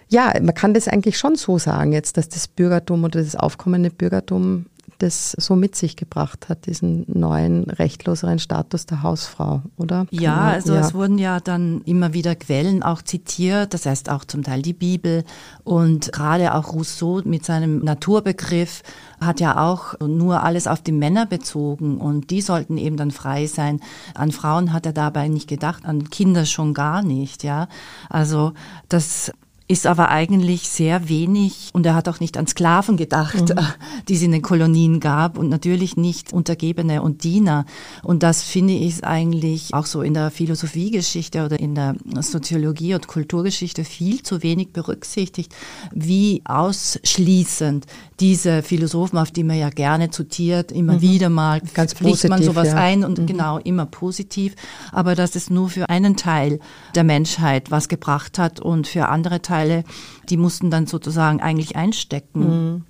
Ja, 0.10 0.34
man 0.42 0.56
kann 0.56 0.74
das 0.74 0.88
eigentlich 0.88 1.20
schon 1.20 1.36
so 1.36 1.60
sagen 1.60 1.94
jetzt, 1.94 2.18
dass 2.18 2.30
das 2.30 2.48
Bürgertum 2.48 3.04
oder 3.04 3.22
das 3.22 3.36
aufkommende 3.36 3.92
Bürgertum 3.92 4.66
das 5.00 5.32
so 5.32 5.56
mit 5.56 5.76
sich 5.76 5.96
gebracht 5.96 6.50
hat, 6.50 6.66
diesen 6.66 7.06
neuen, 7.08 7.64
rechtloseren 7.64 8.40
Status 8.40 8.86
der 8.86 9.02
Hausfrau, 9.02 9.62
oder? 9.78 10.06
Ja, 10.12 10.36
genau, 10.36 10.54
also 10.54 10.74
ja. 10.74 10.82
es 10.82 10.94
wurden 10.94 11.18
ja 11.18 11.40
dann 11.40 11.82
immer 11.86 12.14
wieder 12.14 12.36
Quellen 12.36 12.84
auch 12.84 13.02
zitiert, 13.02 13.74
das 13.74 13.86
heißt 13.86 14.10
auch 14.10 14.26
zum 14.26 14.44
Teil 14.44 14.62
die 14.62 14.74
Bibel 14.74 15.24
und 15.64 16.12
gerade 16.12 16.54
auch 16.54 16.74
Rousseau 16.74 17.22
mit 17.24 17.46
seinem 17.46 17.80
Naturbegriff 17.80 18.84
hat 19.22 19.40
ja 19.40 19.70
auch 19.70 20.00
nur 20.00 20.44
alles 20.44 20.68
auf 20.68 20.82
die 20.82 20.92
Männer 20.92 21.26
bezogen 21.26 21.98
und 21.98 22.30
die 22.30 22.42
sollten 22.42 22.78
eben 22.78 22.98
dann 22.98 23.12
frei 23.12 23.48
sein. 23.48 23.80
An 24.14 24.32
Frauen 24.32 24.74
hat 24.74 24.86
er 24.86 24.94
dabei 24.94 25.28
nicht 25.28 25.48
gedacht, 25.48 25.86
an 25.86 26.10
Kinder 26.10 26.46
schon 26.46 26.74
gar 26.74 27.02
nicht, 27.02 27.44
ja. 27.44 27.68
Also 28.10 28.54
das 28.88 29.32
ist 29.70 29.86
aber 29.86 30.10
eigentlich 30.10 30.68
sehr 30.68 31.10
wenig 31.10 31.70
und 31.74 31.86
er 31.86 31.94
hat 31.94 32.10
auch 32.10 32.20
nicht 32.20 32.38
an 32.38 32.48
Sklaven 32.48 32.98
gedacht, 32.98 33.50
mhm. 33.50 33.60
die 34.08 34.16
es 34.16 34.24
in 34.24 34.32
den 34.32 34.42
Kolonien 34.42 35.00
gab 35.00 35.38
und 35.38 35.48
natürlich 35.48 35.96
nicht 35.96 36.34
Untergebene 36.34 37.04
und 37.04 37.24
Diener. 37.24 37.66
Und 38.02 38.24
das 38.24 38.42
finde 38.42 38.74
ich 38.74 39.04
eigentlich 39.04 39.74
auch 39.76 39.86
so 39.86 40.02
in 40.02 40.16
der 40.16 40.32
Philosophiegeschichte 40.32 41.46
oder 41.46 41.60
in 41.60 41.76
der 41.76 41.96
Soziologie 42.20 42.96
und 42.96 43.08
Kulturgeschichte 43.08 43.84
viel 43.84 44.24
zu 44.24 44.42
wenig 44.42 44.74
berücksichtigt, 44.74 45.54
wie 45.94 46.42
ausschließend 46.46 47.86
diese 48.20 48.64
Philosophen, 48.64 49.18
auf 49.18 49.32
die 49.32 49.44
man 49.44 49.58
ja 49.58 49.70
gerne 49.70 50.10
zitiert, 50.10 50.72
immer 50.72 50.94
mhm. 50.94 51.02
wieder 51.02 51.30
mal 51.30 51.62
Ganz 51.74 51.94
pflicht 51.94 52.28
man 52.30 52.44
sowas 52.44 52.70
ja. 52.70 52.76
ein 52.76 53.04
und 53.04 53.20
mhm. 53.20 53.26
genau 53.28 53.58
immer 53.60 53.86
positiv, 53.86 54.56
aber 54.92 55.16
dass 55.16 55.36
es 55.36 55.50
nur 55.50 55.70
für 55.70 55.90
einen 55.90 56.16
Teil 56.16 56.60
der 56.96 57.04
Menschheit 57.04 57.72
was 57.72 57.88
gebracht 57.88 58.38
hat 58.38 58.60
und 58.60 58.88
für 58.88 59.08
andere 59.08 59.42
Teile 59.42 59.84
die 60.30 60.38
mussten 60.38 60.70
dann 60.70 60.86
sozusagen 60.86 61.42
eigentlich 61.42 61.76
einstecken. 61.76 62.40
Mhm. 62.74 62.86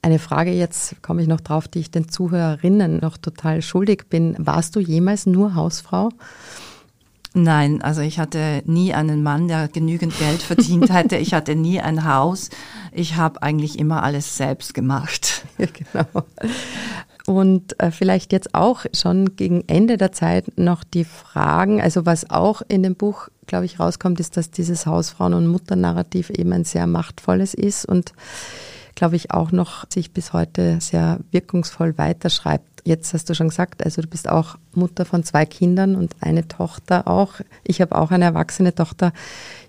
Eine 0.00 0.18
Frage 0.18 0.52
jetzt 0.52 1.02
komme 1.02 1.22
ich 1.22 1.28
noch 1.28 1.40
drauf, 1.40 1.66
die 1.68 1.80
ich 1.80 1.90
den 1.90 2.08
Zuhörerinnen 2.08 2.98
noch 3.00 3.16
total 3.16 3.62
schuldig 3.62 4.04
bin. 4.08 4.36
Warst 4.38 4.76
du 4.76 4.80
jemals 4.80 5.26
nur 5.26 5.54
Hausfrau? 5.54 6.10
Nein, 7.40 7.82
also 7.82 8.00
ich 8.00 8.18
hatte 8.18 8.62
nie 8.66 8.92
einen 8.92 9.22
Mann, 9.22 9.46
der 9.46 9.68
genügend 9.68 10.18
Geld 10.18 10.42
verdient 10.42 10.92
hätte. 10.92 11.16
Ich 11.16 11.34
hatte 11.34 11.54
nie 11.54 11.80
ein 11.80 12.04
Haus. 12.04 12.50
Ich 12.90 13.14
habe 13.14 13.42
eigentlich 13.42 13.78
immer 13.78 14.02
alles 14.02 14.36
selbst 14.36 14.74
gemacht. 14.74 15.44
Ja, 15.58 15.66
genau. 15.72 16.24
Und 17.26 17.80
äh, 17.80 17.90
vielleicht 17.90 18.30
jetzt 18.32 18.54
auch 18.54 18.86
schon 18.94 19.34
gegen 19.34 19.64
Ende 19.66 19.96
der 19.96 20.12
Zeit 20.12 20.56
noch 20.56 20.84
die 20.84 21.02
Fragen, 21.02 21.82
also 21.82 22.06
was 22.06 22.30
auch 22.30 22.62
in 22.68 22.84
dem 22.84 22.94
Buch, 22.94 23.28
glaube 23.48 23.64
ich, 23.64 23.80
rauskommt, 23.80 24.20
ist, 24.20 24.36
dass 24.36 24.52
dieses 24.52 24.86
Hausfrauen- 24.86 25.34
und 25.34 25.48
Mutternarrativ 25.48 26.30
eben 26.30 26.52
ein 26.52 26.62
sehr 26.62 26.86
machtvolles 26.86 27.54
ist 27.54 27.86
und 27.86 28.12
glaube 28.94 29.16
ich 29.16 29.32
auch 29.32 29.50
noch 29.50 29.84
sich 29.92 30.12
bis 30.12 30.32
heute 30.32 30.78
sehr 30.80 31.18
wirkungsvoll 31.32 31.98
weiterschreibt. 31.98 32.77
Jetzt 32.88 33.12
hast 33.12 33.28
du 33.28 33.34
schon 33.34 33.50
gesagt, 33.50 33.84
also 33.84 34.00
du 34.00 34.08
bist 34.08 34.30
auch 34.30 34.56
Mutter 34.72 35.04
von 35.04 35.22
zwei 35.22 35.44
Kindern 35.44 35.94
und 35.94 36.16
eine 36.20 36.48
Tochter 36.48 37.06
auch. 37.06 37.34
Ich 37.62 37.82
habe 37.82 37.94
auch 37.94 38.10
eine 38.10 38.24
erwachsene 38.24 38.74
Tochter. 38.74 39.12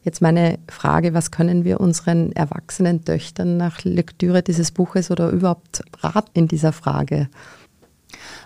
Jetzt 0.05 0.21
meine 0.21 0.57
Frage, 0.69 1.13
was 1.13 1.29
können 1.29 1.65
wir 1.65 1.81
unseren 1.81 2.31
erwachsenen 2.31 3.03
Töchtern 3.03 3.57
nach 3.57 3.83
Lektüre 3.83 4.41
dieses 4.41 4.71
Buches 4.71 5.11
oder 5.11 5.31
überhaupt 5.31 5.83
raten 5.99 6.31
in 6.33 6.47
dieser 6.47 6.71
Frage? 6.71 7.27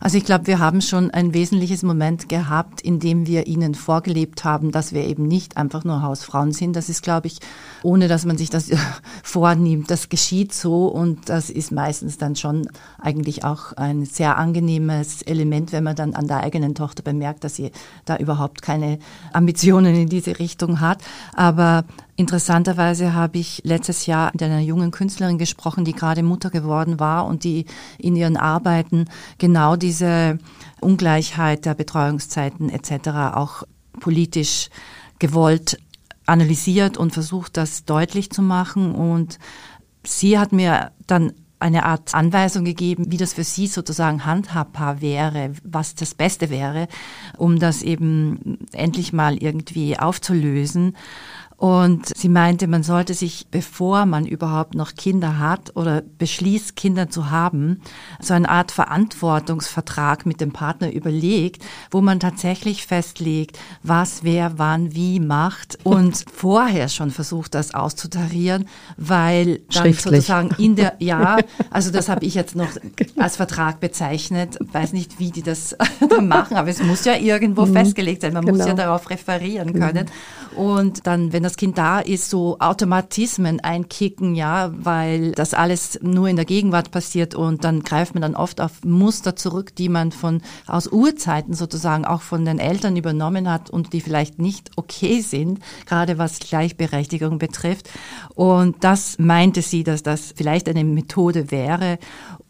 Also 0.03 0.17
ich 0.17 0.25
glaube, 0.25 0.47
wir 0.47 0.59
haben 0.59 0.81
schon 0.81 1.11
ein 1.11 1.33
wesentliches 1.33 1.81
Moment 1.81 2.27
gehabt, 2.27 2.81
in 2.81 2.99
dem 2.99 3.25
wir 3.25 3.47
ihnen 3.47 3.73
vorgelebt 3.73 4.43
haben, 4.43 4.73
dass 4.73 4.91
wir 4.91 5.05
eben 5.05 5.29
nicht 5.29 5.55
einfach 5.55 5.85
nur 5.85 6.01
Hausfrauen 6.01 6.51
sind. 6.51 6.75
Das 6.75 6.89
ist, 6.89 7.03
glaube 7.03 7.27
ich, 7.27 7.39
ohne 7.83 8.09
dass 8.09 8.25
man 8.25 8.37
sich 8.37 8.49
das 8.49 8.69
vornimmt. 9.23 9.89
Das 9.89 10.09
geschieht 10.09 10.53
so 10.53 10.87
und 10.87 11.29
das 11.29 11.49
ist 11.49 11.71
meistens 11.71 12.17
dann 12.17 12.35
schon 12.35 12.67
eigentlich 12.99 13.45
auch 13.45 13.71
ein 13.77 14.03
sehr 14.03 14.37
angenehmes 14.37 15.21
Element, 15.21 15.71
wenn 15.71 15.85
man 15.85 15.95
dann 15.95 16.15
an 16.15 16.27
der 16.27 16.41
eigenen 16.41 16.75
Tochter 16.75 17.01
bemerkt, 17.01 17.45
dass 17.45 17.55
sie 17.55 17.71
da 18.03 18.17
überhaupt 18.17 18.61
keine 18.61 18.99
Ambitionen 19.31 19.95
in 19.95 20.09
diese 20.09 20.37
Richtung 20.37 20.81
hat. 20.81 21.01
Aber 21.31 21.85
Interessanterweise 22.15 23.13
habe 23.13 23.39
ich 23.39 23.61
letztes 23.63 24.05
Jahr 24.05 24.29
mit 24.33 24.43
einer 24.43 24.59
jungen 24.59 24.91
Künstlerin 24.91 25.39
gesprochen, 25.39 25.83
die 25.83 25.93
gerade 25.93 26.21
Mutter 26.21 26.51
geworden 26.51 26.99
war 26.99 27.25
und 27.25 27.43
die 27.43 27.65
in 27.97 28.15
ihren 28.15 28.37
Arbeiten 28.37 29.05
genau 29.39 29.75
diese 29.75 30.37
Ungleichheit 30.79 31.65
der 31.65 31.73
Betreuungszeiten 31.73 32.69
etc. 32.69 33.09
auch 33.33 33.63
politisch 33.99 34.69
gewollt 35.17 35.79
analysiert 36.25 36.97
und 36.97 37.13
versucht, 37.13 37.57
das 37.57 37.85
deutlich 37.85 38.29
zu 38.29 38.43
machen. 38.43 38.93
Und 38.93 39.39
sie 40.03 40.37
hat 40.37 40.51
mir 40.51 40.91
dann 41.07 41.33
eine 41.63 41.85
Art 41.85 42.13
Anweisung 42.13 42.65
gegeben, 42.65 43.05
wie 43.09 43.17
das 43.17 43.33
für 43.33 43.45
sie 43.45 43.67
sozusagen 43.67 44.25
handhabbar 44.25 44.99
wäre, 44.99 45.53
was 45.63 45.95
das 45.95 46.13
Beste 46.13 46.49
wäre, 46.49 46.89
um 47.37 47.57
das 47.57 47.83
eben 47.83 48.59
endlich 48.73 49.13
mal 49.13 49.37
irgendwie 49.37 49.97
aufzulösen. 49.97 50.97
Und 51.63 52.11
sie 52.13 52.27
meinte, 52.27 52.67
man 52.67 52.83
sollte 52.83 53.13
sich, 53.13 53.47
bevor 53.49 54.05
man 54.05 54.25
überhaupt 54.25 54.75
noch 54.75 54.95
Kinder 54.95 55.39
hat 55.39 55.77
oder 55.77 56.01
beschließt, 56.01 56.75
Kinder 56.75 57.09
zu 57.09 57.31
haben, 57.31 57.79
so 58.19 58.33
eine 58.33 58.49
Art 58.49 58.73
Verantwortungsvertrag 58.73 60.25
mit 60.25 60.41
dem 60.41 60.51
Partner 60.51 60.91
überlegt, 60.91 61.63
wo 61.89 62.01
man 62.01 62.19
tatsächlich 62.19 62.85
festlegt, 62.85 63.57
was 63.81 64.25
wer 64.25 64.59
wann 64.59 64.93
wie 64.93 65.21
macht 65.21 65.77
und 65.83 66.25
vorher 66.35 66.89
schon 66.89 67.11
versucht, 67.11 67.55
das 67.55 67.73
auszutarieren, 67.73 68.67
weil 68.97 69.61
dann 69.73 69.93
sozusagen 69.93 70.49
in 70.57 70.75
der, 70.75 70.95
ja, 70.99 71.37
also 71.69 71.91
das 71.91 72.09
habe 72.09 72.25
ich 72.25 72.35
jetzt 72.35 72.57
noch 72.57 72.73
genau. 72.97 73.23
als 73.23 73.37
Vertrag 73.37 73.79
bezeichnet, 73.79 74.57
weiß 74.59 74.91
nicht, 74.91 75.17
wie 75.17 75.31
die 75.31 75.43
das 75.43 75.77
machen, 76.21 76.57
aber 76.57 76.67
es 76.67 76.83
muss 76.83 77.05
ja 77.05 77.15
irgendwo 77.15 77.65
mhm. 77.65 77.71
festgelegt 77.71 78.23
sein, 78.23 78.33
man 78.33 78.43
genau. 78.43 78.57
muss 78.57 78.65
ja 78.65 78.73
genau. 78.73 78.87
darauf 78.87 79.09
referieren 79.09 79.71
können. 79.71 80.07
Mhm. 80.07 80.57
Und 80.57 81.07
dann, 81.07 81.31
wenn 81.33 81.41
das 81.43 81.52
das 81.53 81.57
Kind 81.57 81.77
da 81.77 81.99
ist, 81.99 82.31
so 82.31 82.57
Automatismen 82.57 83.59
einkicken, 83.59 84.33
ja, 84.33 84.71
weil 84.75 85.33
das 85.33 85.53
alles 85.53 85.99
nur 86.01 86.27
in 86.27 86.35
der 86.35 86.45
Gegenwart 86.45 86.89
passiert 86.89 87.35
und 87.35 87.63
dann 87.63 87.83
greift 87.83 88.15
man 88.15 88.23
dann 88.23 88.35
oft 88.35 88.59
auf 88.59 88.83
Muster 88.83 89.35
zurück, 89.35 89.75
die 89.75 89.87
man 89.87 90.11
von 90.11 90.41
aus 90.65 90.87
Urzeiten 90.87 91.53
sozusagen 91.53 92.05
auch 92.05 92.23
von 92.23 92.43
den 92.43 92.57
Eltern 92.57 92.97
übernommen 92.97 93.47
hat 93.51 93.69
und 93.69 93.93
die 93.93 94.01
vielleicht 94.01 94.39
nicht 94.39 94.71
okay 94.77 95.21
sind, 95.21 95.59
gerade 95.85 96.17
was 96.17 96.39
Gleichberechtigung 96.39 97.37
betrifft. 97.37 97.87
Und 98.33 98.83
das 98.83 99.19
meinte 99.19 99.61
sie, 99.61 99.83
dass 99.83 100.01
das 100.01 100.33
vielleicht 100.35 100.67
eine 100.67 100.83
Methode 100.83 101.51
wäre. 101.51 101.99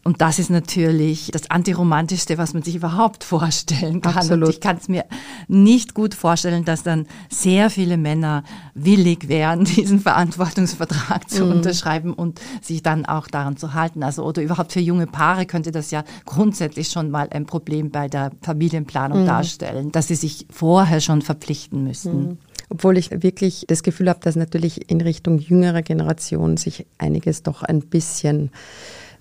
Und 0.04 0.20
das 0.20 0.38
ist 0.38 0.50
natürlich 0.50 1.30
das 1.32 1.50
Antiromantischste, 1.50 2.36
was 2.36 2.52
man 2.52 2.62
sich 2.62 2.76
überhaupt 2.76 3.24
vorstellen 3.24 4.02
kann. 4.02 4.14
Absolut. 4.14 4.48
Und 4.48 4.54
ich 4.54 4.60
kann 4.60 4.76
es 4.76 4.88
mir 4.88 5.06
nicht 5.48 5.94
gut 5.94 6.14
vorstellen, 6.14 6.66
dass 6.66 6.82
dann 6.82 7.06
sehr 7.30 7.70
viele 7.70 7.96
Männer 7.96 8.44
willig 8.74 9.28
wären, 9.28 9.64
diesen 9.64 10.00
Verantwortungsvertrag 10.00 11.30
zu 11.30 11.46
mhm. 11.46 11.52
unterschreiben 11.52 12.12
und 12.12 12.38
sich 12.60 12.82
dann 12.82 13.06
auch 13.06 13.28
daran 13.28 13.56
zu 13.56 13.72
halten. 13.72 14.02
Also 14.02 14.24
oder 14.24 14.42
überhaupt 14.42 14.72
für 14.72 14.80
junge 14.80 15.06
Paare 15.06 15.46
könnte 15.46 15.72
das 15.72 15.90
ja 15.90 16.04
grundsätzlich 16.26 16.88
schon 16.88 17.10
mal 17.10 17.28
ein 17.30 17.46
Problem 17.46 17.90
bei 17.90 18.08
der 18.08 18.30
Familienplanung 18.42 19.22
mhm. 19.22 19.26
darstellen, 19.26 19.90
dass 19.90 20.08
sie 20.08 20.16
sich 20.16 20.46
vorher 20.50 21.00
schon 21.00 21.22
verpflichten 21.22 21.82
müssen. 21.82 22.28
Mhm. 22.28 22.38
Obwohl 22.68 22.98
ich 22.98 23.10
wirklich 23.22 23.64
das 23.68 23.82
Gefühl 23.82 24.10
habe, 24.10 24.20
dass 24.20 24.36
natürlich 24.36 24.90
in 24.90 25.00
Richtung 25.00 25.38
jüngerer 25.38 25.82
Generation 25.82 26.58
sich 26.58 26.86
einiges 26.98 27.42
doch 27.42 27.62
ein 27.62 27.80
bisschen 27.80 28.50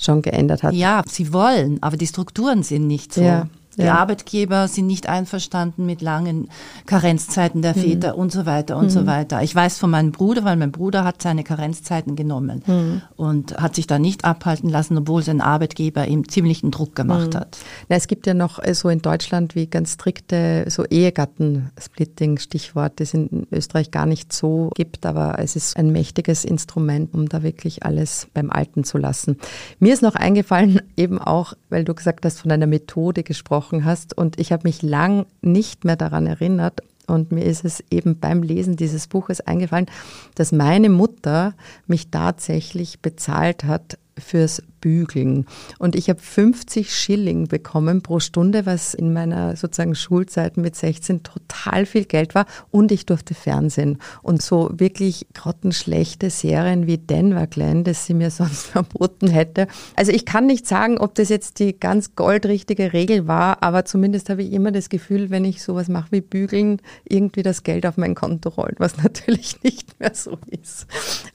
schon 0.04 0.22
geändert 0.22 0.64
hat. 0.64 0.74
Ja, 0.74 1.04
sie 1.08 1.34
wollen, 1.34 1.82
aber 1.82 1.98
die 1.98 2.08
Strukturen 2.08 2.64
sind 2.64 2.88
nicht 2.88 3.14
so. 3.14 3.22
Ja. 3.22 3.48
Die 3.78 3.84
ja. 3.84 3.96
Arbeitgeber 3.96 4.68
sind 4.68 4.88
nicht 4.88 5.08
einverstanden 5.08 5.86
mit 5.86 6.02
langen 6.02 6.50
Karenzzeiten 6.86 7.62
der 7.62 7.76
mhm. 7.76 7.82
Väter 7.82 8.14
mhm. 8.14 8.20
und 8.20 8.32
so 8.32 8.46
weiter 8.46 8.78
und 8.78 8.86
mhm. 8.86 8.90
so 8.90 9.06
weiter. 9.06 9.42
Ich 9.42 9.56
weiß 9.56 9.78
von 9.78 9.90
meinem 9.90 10.12
Bruder, 10.12 10.44
weil 10.44 10.58
mein 10.58 10.72
Bruder 10.72 11.04
hat 11.04 11.22
seine 11.22 11.44
Karenzzeiten 11.44 12.16
genommen 12.16 12.64
mhm. 12.66 13.02
und 13.16 13.58
hat 13.58 13.76
sich 13.76 13.88
da 13.88 14.00
nicht 14.00 14.26
abhalten 14.26 14.70
lassen, 14.70 14.98
obwohl 14.98 15.24
sein 15.24 15.42
Arbeitgeber 15.42 16.08
ihm 16.08 16.28
ziemlichen 16.28 16.72
Druck 16.72 16.96
gemacht 16.96 17.34
mhm. 17.34 17.38
hat. 17.38 17.58
Na, 17.90 17.96
es 17.96 18.08
gibt 18.08 18.28
ja 18.28 18.34
noch 18.34 18.64
äh, 18.64 18.74
so 18.74 18.90
in 18.90 19.02
Deutschland 19.02 19.56
wie 19.56 19.68
ganz 19.68 19.94
strikte 19.94 20.66
so 20.68 20.86
Ehegattensplitting, 20.86 22.38
Stichwort, 22.38 23.00
das 23.00 23.14
in 23.14 23.48
Österreich 23.52 23.92
gar 23.92 24.06
nicht 24.06 24.34
so 24.34 24.70
gibt, 24.76 25.06
aber 25.06 25.40
es 25.40 25.56
ist 25.56 25.78
ein 25.78 25.92
mächtiges 25.92 26.46
Instrument, 26.46 27.14
um 27.14 27.30
da 27.30 27.44
wirklich 27.44 27.86
alles 27.86 28.28
beim 28.34 28.50
Alten 28.50 28.84
zu 28.84 28.98
lassen. 28.98 29.38
Mir 29.80 29.94
ist 29.94 30.02
noch 30.02 30.16
eingefallen, 30.16 30.82
eben 30.98 31.20
auch, 31.20 31.54
weil 31.70 31.84
du 31.84 31.94
gesagt 31.94 32.26
hast, 32.26 32.40
von 32.40 32.52
einer 32.52 32.68
Methode 32.68 33.24
gesprochen, 33.24 33.63
gesprochen 33.64 33.86
hast. 33.86 34.18
Und 34.18 34.40
ich 34.40 34.52
habe 34.52 34.64
mich 34.64 34.82
lang 34.82 35.26
nicht 35.42 35.86
mehr 35.86 35.96
daran 35.96 36.28
erinnert. 36.28 36.82
Und 37.08 37.32
mir 37.32 37.44
ist 37.44 37.66
es 37.66 37.84
eben 37.92 38.20
beim 38.20 38.44
Lesen 38.44 38.78
dieses 38.78 39.08
Buches 39.08 39.42
eingefallen, 39.42 39.88
dass 40.36 40.52
meine 40.52 40.90
Mutter 40.90 41.54
mich 41.86 42.10
tatsächlich 42.12 43.02
bezahlt 43.02 43.66
hat 43.66 43.98
fürs 44.18 44.64
bügeln. 44.84 45.46
Und 45.80 45.96
ich 45.96 46.10
habe 46.10 46.20
50 46.20 46.94
Schilling 46.94 47.48
bekommen 47.48 48.02
pro 48.02 48.20
Stunde, 48.20 48.66
was 48.66 48.94
in 48.94 49.14
meiner 49.14 49.56
sozusagen 49.56 49.96
Schulzeit 49.96 50.58
mit 50.58 50.76
16 50.76 51.24
total 51.24 51.86
viel 51.86 52.04
Geld 52.04 52.36
war. 52.36 52.46
Und 52.70 52.92
ich 52.92 53.06
durfte 53.06 53.34
Fernsehen. 53.34 54.00
Und 54.22 54.42
so 54.42 54.70
wirklich 54.74 55.26
grottenschlechte 55.34 56.30
Serien 56.30 56.86
wie 56.86 56.98
Denver 56.98 57.48
Glen, 57.48 57.86
das 57.86 58.06
sie 58.06 58.14
mir 58.14 58.30
sonst 58.32 58.66
verboten 58.66 59.30
hätte. 59.30 59.68
Also 59.96 60.12
ich 60.12 60.26
kann 60.26 60.48
nicht 60.48 60.68
sagen, 60.68 60.98
ob 60.98 61.16
das 61.16 61.30
jetzt 61.30 61.60
die 61.60 61.80
ganz 61.80 62.16
goldrichtige 62.16 62.92
Regel 62.92 63.26
war, 63.26 63.64
aber 63.64 63.86
zumindest 63.86 64.30
habe 64.30 64.44
ich 64.44 64.52
immer 64.52 64.74
das 64.74 64.90
Gefühl, 64.90 65.30
wenn 65.30 65.46
ich 65.46 65.64
sowas 65.64 65.88
mache 65.88 66.12
wie 66.12 66.22
bügeln, 66.22 66.82
irgendwie 67.08 67.42
das 67.42 67.64
Geld 67.64 67.86
auf 67.86 67.96
mein 67.96 68.16
Konto 68.16 68.50
rollt, 68.50 68.82
was 68.82 68.98
natürlich 69.02 69.64
nicht 69.64 69.98
mehr 70.02 70.12
so 70.14 70.38
ist. 70.50 70.88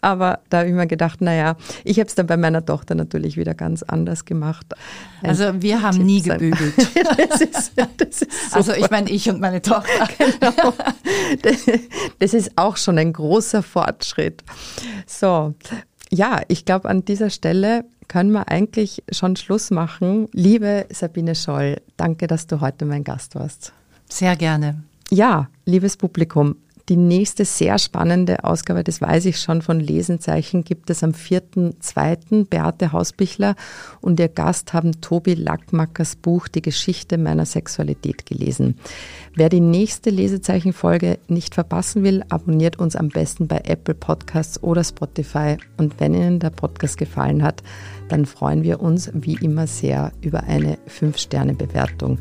Aber 0.03 0.41
da 0.51 0.59
habe 0.59 0.69
ich 0.69 0.75
mir 0.75 0.87
gedacht, 0.87 1.23
naja, 1.23 1.57
ich 1.85 1.99
habe 1.99 2.09
es 2.09 2.15
dann 2.15 2.27
bei 2.27 2.37
meiner 2.37 2.63
Tochter 2.63 2.95
natürlich 2.95 3.38
wieder 3.39 3.55
ganz 3.55 3.83
anders 3.83 4.25
gemacht. 4.25 4.67
Also 5.23 5.63
wir 5.63 5.83
haben 5.83 5.99
nie 5.99 6.23
gebügelt. 6.23 6.75
das 7.29 7.41
ist, 7.41 7.73
das 7.77 8.23
ist 8.23 8.27
also 8.53 8.73
ich 8.73 8.91
meine, 8.91 9.11
ich 9.11 9.29
und 9.31 9.41
meine 9.41 9.63
Tochter. 9.63 10.09
Genau. 10.41 10.75
Das 12.19 12.35
ist 12.35 12.53
auch 12.57 12.77
schon 12.77 12.99
ein 12.99 13.13
großer 13.13 13.63
Fortschritt. 13.63 14.43
So, 15.07 15.55
ja, 16.11 16.43
ich 16.49 16.65
glaube, 16.65 16.89
an 16.89 17.05
dieser 17.05 17.31
Stelle 17.31 17.85
können 18.09 18.33
wir 18.33 18.49
eigentlich 18.49 19.03
schon 19.11 19.37
Schluss 19.37 19.71
machen. 19.71 20.29
Liebe 20.33 20.87
Sabine 20.91 21.35
Scholl, 21.35 21.81
danke, 21.97 22.27
dass 22.27 22.47
du 22.47 22.61
heute 22.61 22.85
mein 22.85 23.05
Gast 23.05 23.35
warst. 23.35 23.73
Sehr 24.09 24.37
gerne. 24.37 24.83
Ja, 25.11 25.49
liebes 25.65 25.97
Publikum, 25.97 26.57
die 26.89 26.97
nächste 26.97 27.45
sehr 27.45 27.79
spannende 27.79 28.45
Ausgabe, 28.45 28.83
das 28.83 29.01
weiß 29.01 29.27
ich 29.27 29.41
schon 29.41 29.61
von 29.63 29.81
Lesenzeichen, 29.81 30.65
gibt 30.65 30.89
es 30.91 31.05
am 31.05 31.11
4.2. 31.11 32.47
Beate 32.47 32.93
Hausbichler 32.93 33.57
und 34.01 34.19
ihr 34.19 34.29
Gast 34.29 34.73
haben 34.73 35.01
Tobi 35.01 35.35
Lackmackers 35.35 36.17
Buch 36.17 36.49
Die 36.49 36.63
Geschichte 36.63 37.19
meiner 37.19 37.45
Sexualität 37.47 38.27
gelesen. 38.27 38.79
Wer 39.35 39.49
die 39.49 39.61
nächste 39.61 40.11
Lesezeichenfolge 40.11 41.19
nicht 41.29 41.55
verpassen 41.55 42.03
will, 42.05 42.25
abonniert 42.29 42.79
uns 42.79 42.97
am 42.97 43.09
besten 43.09 43.47
bei 43.47 43.61
Apple 43.65 43.95
Podcasts 43.95 44.63
oder 44.63 44.83
Spotify. 44.83 45.57
Und 45.77 46.01
wenn 46.01 46.15
Ihnen 46.15 46.41
der 46.41 46.51
Podcast 46.51 46.97
gefallen 46.97 47.43
hat, 47.43 47.63
dann 48.09 48.25
freuen 48.25 48.63
wir 48.63 48.81
uns 48.81 49.11
wie 49.13 49.35
immer 49.35 49.67
sehr 49.67 50.13
über 50.23 50.45
eine 50.45 50.79
5-Sterne-Bewertung. 50.89 52.19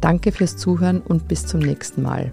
Danke 0.00 0.32
fürs 0.32 0.56
Zuhören 0.56 1.00
und 1.00 1.28
bis 1.28 1.46
zum 1.46 1.60
nächsten 1.60 2.02
Mal. 2.02 2.32